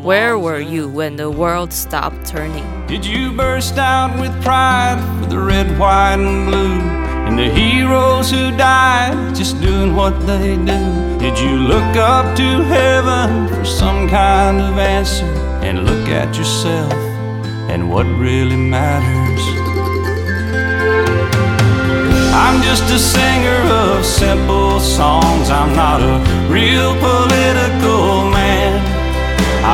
[0.01, 2.65] Where were you when the world stopped turning?
[2.87, 6.79] Did you burst out with pride for the red, white, and blue?
[7.27, 11.19] And the heroes who died just doing what they do?
[11.19, 15.25] Did you look up to heaven for some kind of answer?
[15.61, 16.91] And look at yourself
[17.69, 19.43] and what really matters?
[22.33, 25.51] I'm just a singer of simple songs.
[25.51, 26.15] I'm not a
[26.49, 28.10] real political.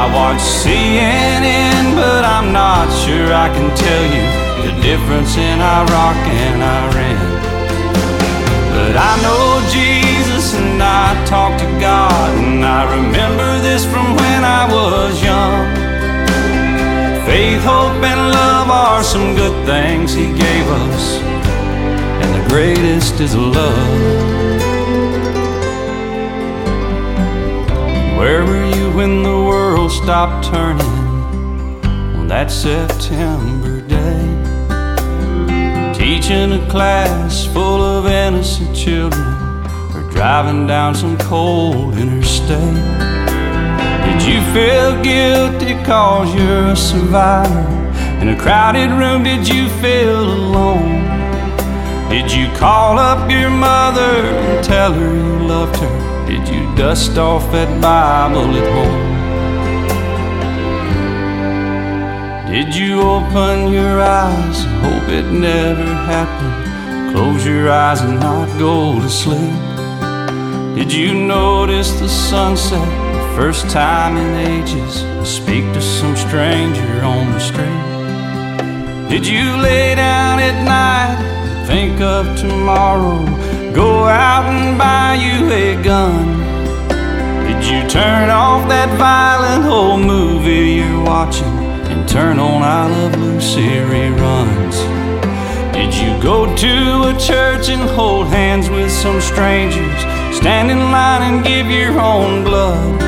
[0.02, 4.26] I watch CNN, but I'm not sure I can tell you
[4.66, 7.26] the difference in Iraq and Iran.
[8.76, 9.46] But I know
[9.78, 15.60] Jesus and I talk to God, and I remember this from when I was young.
[17.26, 21.28] Faith, hope, and love are some good things He gave us
[22.22, 23.88] and the greatest is love.
[28.18, 29.57] Where were you when the world
[29.90, 30.86] stopped turning
[32.18, 34.24] on that September day?
[35.94, 39.28] Teaching a class full of innocent children
[39.96, 42.84] or driving down some cold interstate.
[44.06, 47.78] Did you feel guilty cause you're a survivor?
[48.22, 51.06] In a crowded room, did you feel alone?
[52.10, 56.26] Did you call up your mother and tell her you loved her?
[56.28, 59.07] Did you dust off that Bible at home?
[62.52, 67.14] Did you open your eyes and hope it never happened?
[67.14, 69.54] Close your eyes and not go to sleep.
[70.76, 75.04] Did you notice the sunset the first time in ages?
[75.28, 79.10] Speak to some stranger on the street.
[79.10, 81.38] Did you lay down at night
[81.68, 83.26] think of tomorrow.
[83.74, 86.40] Go out and buy you a gun.
[87.46, 91.57] Did you turn off that violent old movie you're watching
[92.07, 94.77] turn on I Love Lucy reruns?
[95.73, 100.05] Did you go to a church and hold hands with some strangers?
[100.37, 103.01] Stand in line and give your own blood?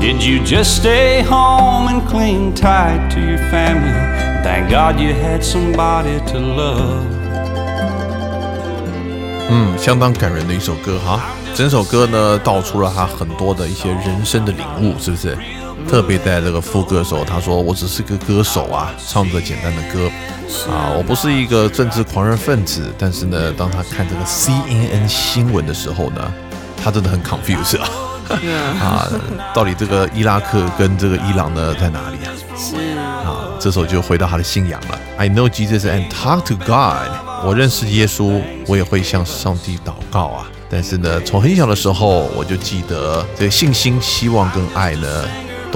[0.00, 3.92] Did you just stay home and cling tight to your family?
[4.42, 7.06] Thank God you had somebody to love.
[9.50, 11.20] 嗯，相当感人的一首歌哈。
[11.54, 15.36] 整首歌呢，道出了他很多的一些人生的领悟，是不是？
[15.89, 20.09] 特别带这个副歌的时候，他说：“我只是个歌手啊，唱着简单的歌
[20.69, 26.33] 啊，我不是一个政治狂热分子。”但是呢，当他看这个 CNN 新闻的时候呢，
[26.83, 27.89] 他真的很 confused 啊。
[28.81, 29.07] 啊，
[29.53, 32.33] 到底这个伊拉克跟这个伊朗呢在哪里啊？
[32.57, 34.99] 是啊，这时候就回到他的信仰了。
[35.17, 37.07] I know Jesus and talk to God。
[37.45, 40.47] 我认识耶稣，我也会向上帝祷告啊。
[40.67, 45.07] 但是呢，从很小的时候我就记得，这个信心、希望跟爱呢，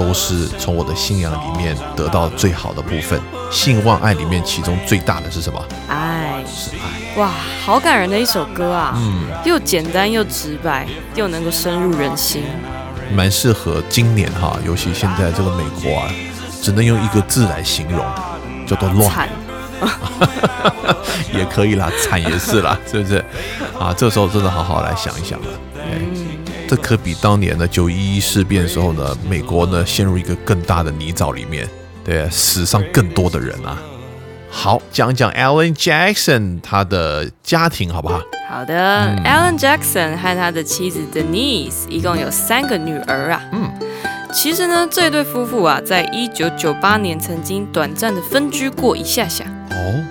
[0.00, 3.20] 都是从我的信仰里面得到最好的部分。
[3.50, 5.62] 信望爱里面，其中最大的是什么？
[5.88, 7.20] 爱，是爱。
[7.20, 7.30] 哇，
[7.62, 8.94] 好感人的一首歌啊！
[8.96, 12.44] 嗯，又简单又直白，又能够深入人心，
[13.12, 16.10] 蛮适合今年哈，尤其现在这个美国啊，
[16.62, 18.02] 只能用一个字来形容，
[18.66, 19.28] 叫做乱。
[21.34, 23.22] 也可以啦，惨也是啦，是不是？
[23.78, 25.46] 啊，这时候真的好好来想一想了。
[25.76, 26.00] 哎，
[26.70, 31.68] 这可比当年的九一一事变的时候呢，美国呢陷入一个更大的泥沼里面，
[32.04, 33.76] 对，死伤更多的人啊。
[34.48, 38.20] 好，讲讲 Alan Jackson 他的家庭好不好？
[38.48, 38.72] 好的
[39.24, 43.42] ，Alan Jackson 和他的妻子 Denise 一共有三个女儿啊。
[43.50, 43.68] 嗯，
[44.32, 49.44] 其实呢，这对夫妇啊，在一九九八年曾经短暂的分居过一下下。
[49.70, 50.04] 哦，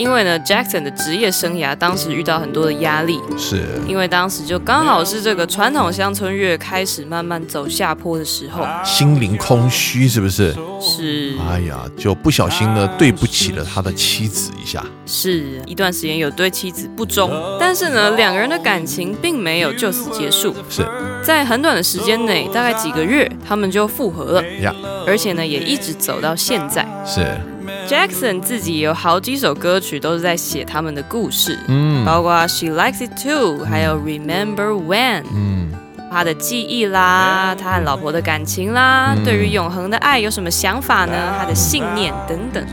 [0.00, 10.56] 因为呢，Jackson 的职业生涯当时遇到很多的压力，是因为当时就刚好是这个传统乡村乐开始慢慢走下坡的时候，心灵空虚，是不是？
[10.80, 11.34] 是。
[11.46, 14.82] 哎呀，就不小心呢，对不起了他的妻子一下。
[15.04, 17.30] 是一段时间有对妻子不忠，
[17.60, 20.54] 但是呢，两个人的感情并没有就此结束。
[20.70, 20.82] 是
[21.22, 24.42] 在很短的时间内，大概几个月，他们就复合了。
[24.62, 24.74] 呀，
[25.06, 26.88] 而且呢，也一直走到现在。
[27.04, 27.38] 是。
[27.88, 35.72] Jackson 自己有好几首歌曲都是在写他们的故事，嗯，包括 She Likes It Too，还有 Remember When，嗯，
[36.10, 41.14] 他的记忆啦，他和老婆的感情啦，对于永恒的爱有什么想法呢？
[41.38, 42.70] 他的信念等等的。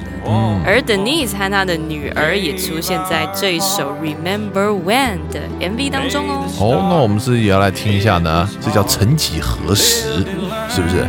[0.66, 6.46] 而 Denise 和他的女儿也出现在这一首 Remember When 的 MV 当中哦。
[6.60, 8.48] 哦，那我们是也要来听一下呢？
[8.60, 10.26] 这叫曾几何时，
[10.70, 11.08] 是不是？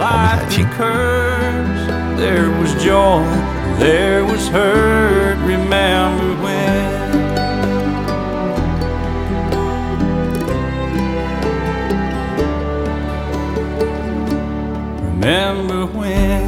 [0.00, 1.37] 我们一起来听。
[2.18, 3.22] There was joy,
[3.78, 5.38] there was hurt.
[5.46, 6.98] Remember when?
[15.04, 16.42] Remember when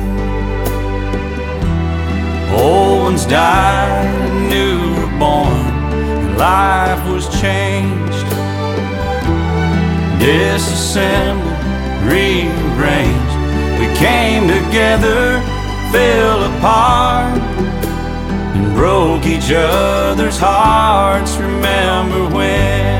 [2.58, 8.26] old ones died new were born, and life was changed,
[10.18, 11.62] disassembled,
[12.10, 13.36] rearranged.
[13.78, 15.40] We came together
[15.92, 17.38] fell apart
[18.54, 21.36] and broke each other's hearts.
[21.36, 22.99] Remember when?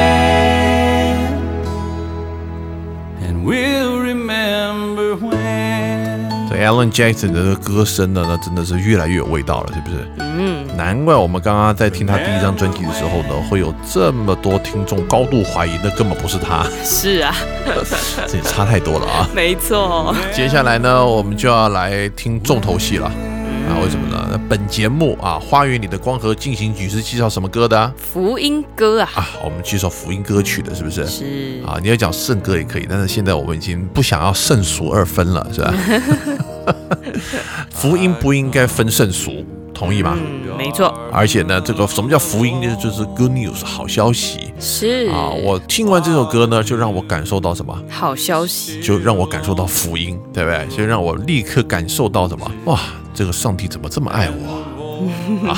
[6.61, 10.07] Alan Jackson 的歌声呢，那真的是越来越有味道了，是不是？
[10.19, 17.35] 嗯，难怪我们刚刚在听他第一张专辑的时候呢，会有这么多听众高度怀疑，那根本不是他，是啊，
[18.27, 19.29] 这也差太多了啊！
[19.35, 20.15] 没错。
[20.33, 23.11] 接下来呢，我们就要来听重头戏了。
[23.69, 24.27] 啊，为什么呢？
[24.29, 27.93] 那本节目啊，《花园里的光合进行曲》是介绍什么歌的啊？
[27.95, 31.05] 福音歌啊，啊，我们介绍福音歌曲的，是不是？
[31.07, 35.73] 是啊，你要讲圣歌也可以，但是现在我们已经不想要圣俗二分了，是吧？
[37.71, 40.15] 福音不应该分圣俗，同意吗？
[40.17, 42.75] 嗯，没错，而且呢，这个什么叫福音呢？
[42.81, 45.29] 就是 good news 好消息是啊！
[45.29, 47.75] 我听完这首歌呢，就让我感受到什么？
[47.89, 50.67] 好消息，就让我感受到福音，对不对？
[50.75, 52.51] 就让我立刻感受到什么？
[52.65, 52.79] 哇，
[53.13, 54.61] 这个上帝怎么这么爱我？
[55.49, 55.57] 啊，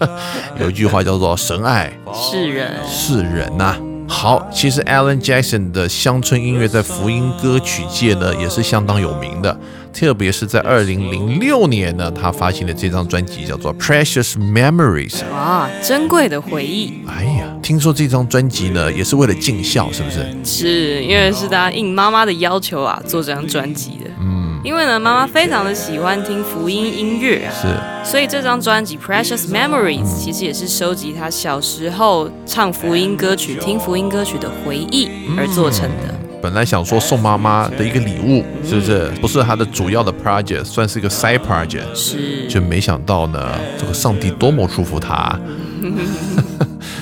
[0.58, 3.76] 有一句话叫做“神爱世人世人”呐。
[4.08, 9.56] 好，其实 Alan Jackson 的乡村音乐在福音歌曲界呢也是相当有名的，
[9.92, 15.20] 特别是在二零零六年呢，他发行的这张专辑叫做《Precious Memories》。
[15.32, 20.26] 啊，珍贵的回忆，哎呀，听说这张专辑呢也是为了尽孝，是不是？
[20.42, 24.10] 是因为是他应妈妈的要求啊做这张专辑的。
[24.20, 28.10] 嗯，因为呢妈妈非常的喜欢听福音音乐啊，是。
[28.10, 36.14] 所以这张专辑《Precious Memories》其实也是收集他小时候唱福音歌曲、听福音歌曲的回忆而做成的。
[36.40, 39.10] 本来想说送妈妈的一个礼物，是不是？
[39.20, 41.94] 不是他的主要的 project，算是一个 side project。
[41.94, 45.38] 是，就没想到呢，这个上帝多么祝福他。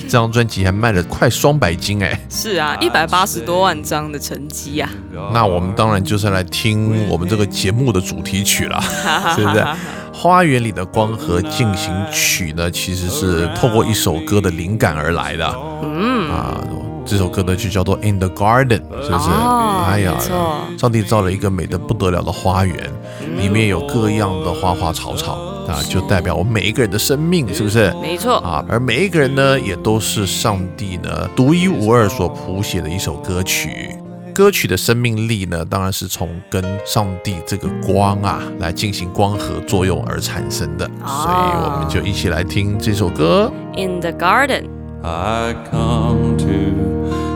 [0.07, 2.19] 这张专辑还卖了快双百斤哎！
[2.29, 4.89] 是啊，一百八十多万张的成绩啊！
[5.33, 8.81] 那我们当然就是来听我们这个节目的主题曲了，
[9.35, 9.65] 是不是？
[10.13, 15.55] 花园里的光和进行曲呢，其实是透过一首歌的灵感而来的。
[15.83, 16.57] 嗯啊，
[17.05, 18.65] 这首歌呢就叫做《In the Garden》，
[19.03, 19.29] 是不是？
[19.87, 20.15] 哎呀，
[20.79, 22.91] 上帝造了一个美得不得了的花园，
[23.37, 25.37] 里面有各样的花花草草
[25.67, 27.93] 啊，就代表我们每一个人的生命，是不是？
[28.01, 33.89] 没错啊，而每一个人呢，也都是上帝呢独一无二所谱写的一首歌曲。
[34.33, 43.51] 歌曲的生命力呢，当然是从跟上帝这个光啊来进行光合作用而产生的，所以我们就一起来听这首歌。
[43.75, 46.45] In the Garden，I come to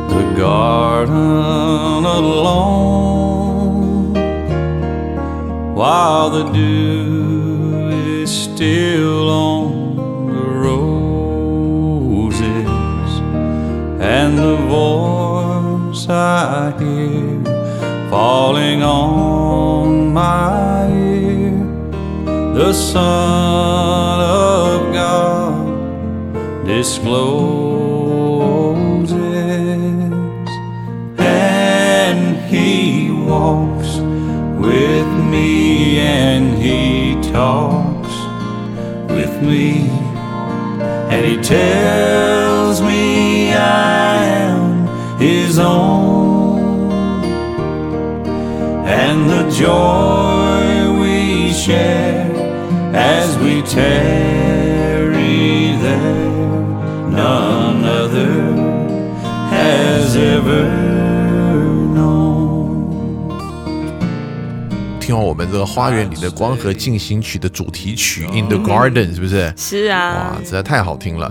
[0.10, 2.62] the garden alone
[5.74, 7.31] while the dew
[8.32, 9.96] still on
[10.28, 11.12] the roses
[14.00, 17.44] and the voice I hear
[18.10, 21.60] falling on my ear.
[22.54, 27.30] The Son of God discloses,
[31.18, 33.98] and He walks
[34.58, 37.91] with me, and He talks
[39.22, 39.88] with me,
[41.12, 44.88] and He tells me I am
[45.20, 46.92] His own,
[49.02, 52.32] and the joy we share
[52.96, 54.58] as we tarry
[55.86, 56.32] there,
[57.20, 58.34] none other
[59.52, 60.81] has ever
[65.12, 69.54] 听完我们这个花园里的光和进行曲的主题曲《In the Garden》，是不是？
[69.58, 71.30] 是啊哇，，实在太好听了。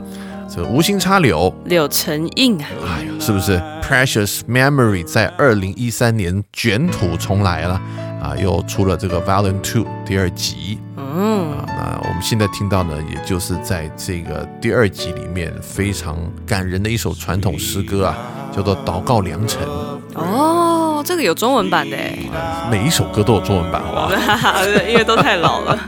[0.55, 7.81] 这无心插柳，柳成荫啊，哎呀，是不是？Precious Memory 在二零一三年卷土重来了
[8.23, 10.79] 啊，又出了这个 Volume Two 第二集。
[10.99, 18.19] 嗯，啊，那我们现在听到呢，也就是在这个第二集里面非常感人的一首传统诗歌啊，
[18.55, 19.63] 叫做《祷告良辰》。
[20.17, 20.70] 哦，
[21.03, 22.19] 这个有中文版的哎，
[22.71, 24.13] 每一首歌都有中文版，好吧
[24.89, 25.79] 因为都太老了。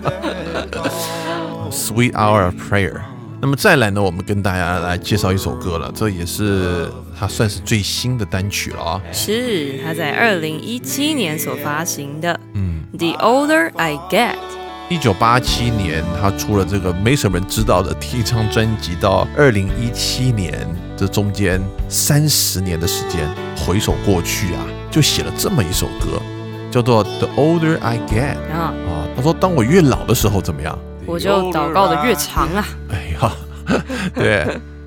[1.71, 3.01] ？Sweet Hour of Prayer。
[3.41, 6.89] 那么再来呢，我们跟大家来介绍一首歌了，这也是
[7.19, 9.03] 它算是最新的单曲了啊。
[9.13, 12.39] 是它在二零一七年所发行的。
[12.55, 14.37] 嗯，The Older I Get。
[14.89, 20.53] 一九八七年，他出了这个没什么人知道的第一张专辑，到二零一七年
[20.97, 24.61] 这中间三十年的时间，回首过去啊，
[24.93, 26.21] 就写了这么一首歌，
[26.71, 29.09] 叫做《The Older I Get》啊，啊。
[29.17, 30.79] 他说：“当我越老的时候怎么样？
[31.07, 32.65] 我就祷告的越长啊。
[32.91, 33.33] 哎呀，
[34.15, 34.47] 对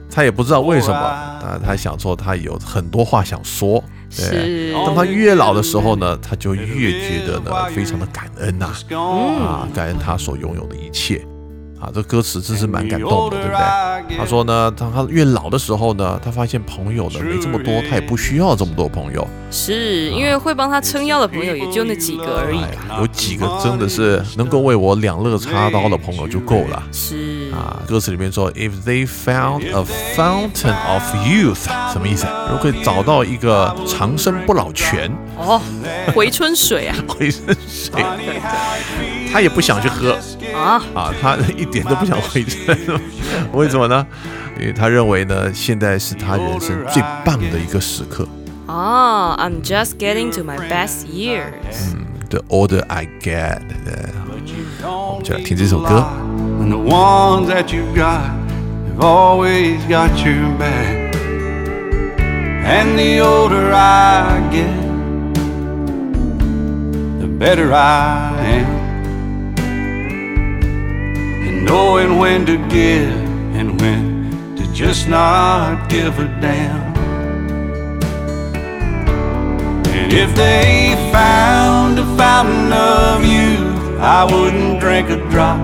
[0.10, 3.84] 他也不知道为什么，啊，他想说他有很多话想说。
[4.16, 11.26] 对，是，当他越老的时候呢，他就越觉得呢非常的感恩呐、啊，感恩他所拥有的一切。
[11.86, 14.18] 啊，这歌词真是蛮感动的，对不对？
[14.18, 19.28] 他说呢，当他越老的时候呢，他发现朋友呢没这么多，他也不需要这么多朋友。
[19.52, 23.00] 是因为会帮他撑腰的朋友也就那几个而已哎。
[23.00, 26.82] 有几个真的是能够为我两肋插刀的朋友就够了。
[26.92, 32.26] 是，啊，歌词里面说，If they found a fountain of youth，什么意思？
[32.50, 35.62] 如果可以找到一个长生不老泉，哦，
[36.14, 38.04] 回春水啊 回春水，
[39.32, 40.15] 他也不想去喝
[40.56, 42.60] 啊，啊，他一点都不想回去，
[43.54, 44.06] 为什么呢？
[44.60, 48.26] 因为他认为呢，现在是他人生最棒的一个时刻。
[48.68, 51.94] 啊，I'm just getting to my best years。
[52.30, 56.04] The older I get，对我们就来听这首歌。
[56.60, 58.32] And the ones that you've got
[58.98, 61.14] have always got your back.
[62.66, 64.72] And the older I get,
[67.20, 68.85] the better I am.
[71.66, 73.12] Knowing when to give
[73.58, 76.94] and when to just not give a damn.
[79.88, 85.60] And if they found a fountain of youth, I wouldn't drink a drop,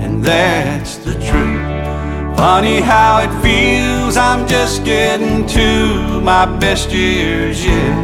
[0.00, 2.36] and that's the truth.
[2.38, 7.96] Funny how it feels, I'm just getting to my best years yet.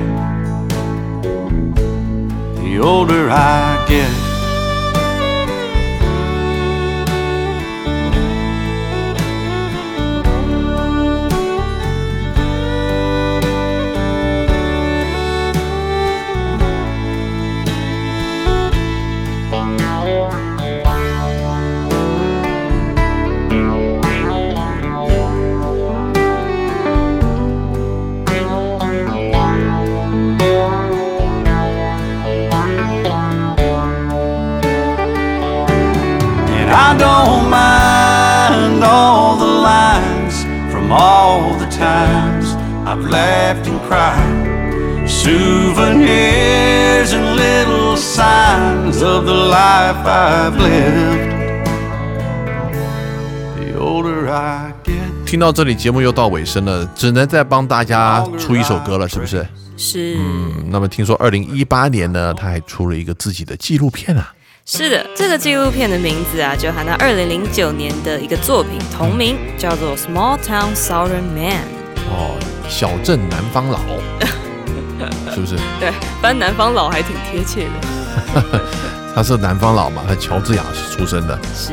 [2.56, 4.27] The older I get.
[45.28, 51.68] Souvenirs and little signs of the life I've lived.
[53.58, 55.26] The older I get.
[55.26, 59.46] 听到这里，节目又到尾声了，只能再帮大家出一首歌了，是不是？
[59.76, 64.32] 是，嗯，那么听说二零一八年呢，他还出了一个自己的纪录片啊。
[64.64, 71.52] 是的，这个纪录片的名字啊，就和他二零零九年的一个作品同名，叫做《Small Town Southern Man》。
[72.10, 72.34] 哦，
[72.66, 73.78] 小镇南方佬，
[75.34, 75.56] 是不是？
[75.78, 78.60] 对，翻南方佬还挺贴切的。
[79.14, 81.36] 他是南方佬嘛，他乔治亚出生的。
[81.54, 81.72] 是，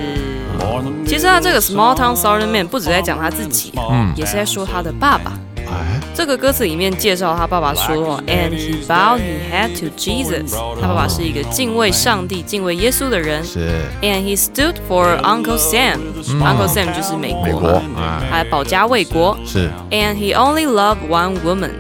[1.06, 5.34] 其实他这个 Small Town Southern Man 不止在讲他自己，嗯，也是在说他的爸爸。
[5.68, 10.56] 哎，这个歌词里面介绍他爸爸说，And he bowed his head to Jesus。
[10.80, 13.44] 他爸爸是一个敬畏上帝、敬畏耶稣的人。
[13.44, 13.70] 是
[14.02, 16.00] And he stood for Uncle Sam。
[16.40, 19.38] Uncle Sam 就是美美国国嘛，啊，还保家卫国。
[19.46, 21.72] 是 And he only loved one woman.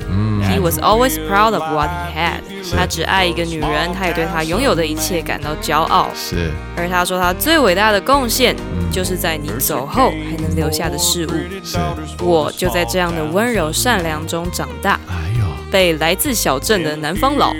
[0.55, 2.39] He was always proud of what he had.
[2.75, 6.09] 他只爱一个女人，他也对他拥有的一切感到骄傲。
[6.15, 8.55] 是而他说他最伟大的贡献，
[8.89, 11.31] 就是在你走后还能留下的事物。
[11.63, 11.77] 是，
[12.23, 14.99] 我就在这样的温柔善良中长大，
[15.69, 17.53] 被来自小镇的南方佬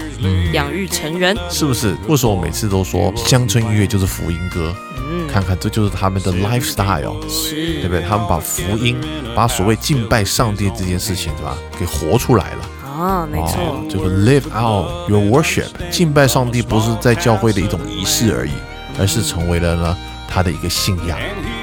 [0.54, 1.38] 养育成人。
[1.50, 1.96] 是不是？
[2.08, 4.74] 为什么我每次都说乡村音乐就是福音歌？
[5.08, 8.02] 嗯，看看，这就是他们的 lifestyle，对是不对？
[8.02, 9.00] 他们把福音，
[9.36, 11.56] 把所谓敬拜上帝这件事情，对吧？
[11.80, 12.70] 给活出来了。
[12.96, 18.52] 啊，没错哦，，这个 live out your worship，敬拜上帝不是在教会的一种仪式而已，
[18.98, 19.98] 而是成为了呢
[20.30, 21.20] 他的一个信仰，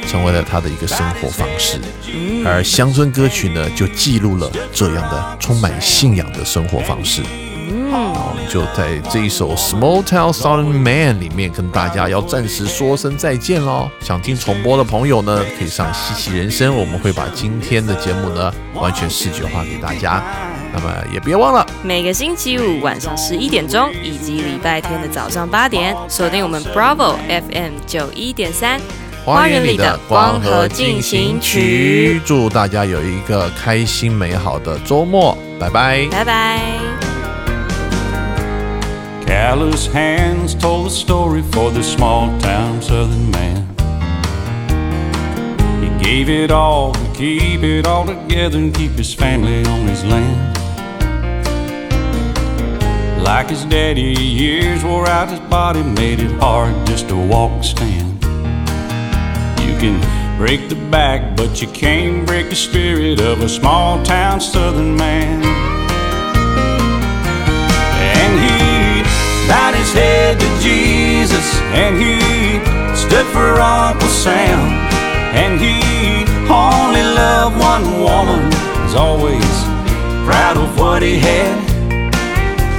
[0.07, 1.81] 成为了他的一个生活方式。
[2.45, 7.23] 而乡村歌曲呢，就记录了这样的充满信仰的生活方式。
[7.91, 13.89] 好，我们就在这一首《Small Town Southern Man》里面跟大家要暂时说声再见喽。
[14.01, 20.23] 想听重播的朋友呢，可以上稀奇人生，我们会把今天的节目呢完全视觉化给大家。
[20.73, 28.81] 那么也别忘了，每个星期五晚上十一点钟，以及礼拜天的早上八点，锁定我们 Bravo FM 九一点三。
[29.25, 36.09] 花园里的光合进行曲，祝大家有一个开心美好的周末，拜拜。
[36.11, 36.61] 拜拜。
[39.25, 43.65] Callous hands told the story for this small town southern man.
[45.81, 50.05] He gave it all to keep it all together and keep his family on his
[50.05, 50.52] land.
[53.23, 57.65] Like his daddy, years wore out his body, made it hard just to walk and
[57.65, 58.25] stand.
[59.63, 60.01] You can
[60.37, 65.41] break the back, but you can't break the spirit of a small town southern man.
[68.19, 69.03] And he
[69.49, 71.47] bowed his head to Jesus,
[71.79, 72.19] and he
[72.97, 74.59] stood for Uncle Sam,
[75.33, 75.79] and he
[76.51, 78.51] only loved one woman,
[78.83, 79.65] was always
[80.27, 81.72] proud of what he had.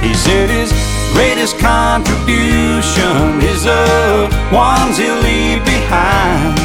[0.04, 0.70] He said his
[1.14, 6.58] greatest contribution is the ones he'll leave behind.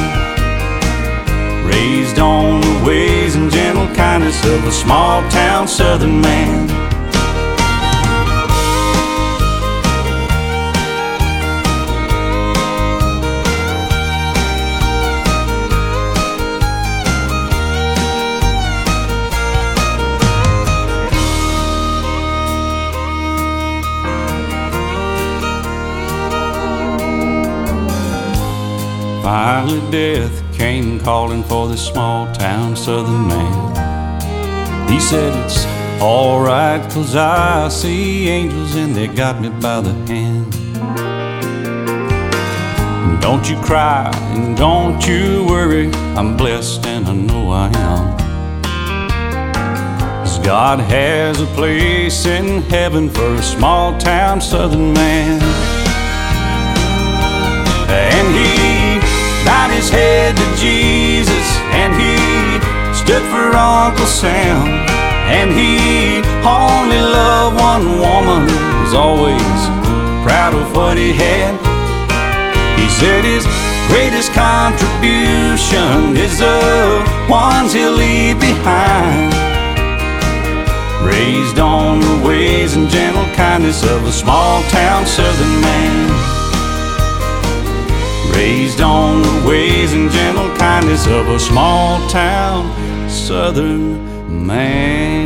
[1.65, 6.88] Raised on the ways and gentle kindness of a small town southern man.
[29.69, 34.89] Finally, death came calling for this small town southern man.
[34.89, 35.63] He said, It's
[36.01, 40.51] alright, cause I see angels and they got me by the hand.
[43.21, 48.17] Don't you cry and don't you worry, I'm blessed and I know I am.
[50.23, 55.39] 'Cause God has a place in heaven for a small town southern man.
[57.87, 58.58] And he
[59.69, 62.15] bowed his head to Jesus, and he
[62.95, 64.67] stood for Uncle Sam.
[65.29, 68.45] And he only loved one woman,
[68.83, 69.59] was always
[70.25, 71.53] proud of what he had.
[72.79, 73.45] He said his
[73.87, 79.33] greatest contribution is the ones he'll leave behind.
[81.05, 86.28] Raised on the ways and gentle kindness of a small town southern man.
[88.35, 92.69] Raised on the ways and gentle kindness of a small town
[93.09, 95.18] southern man.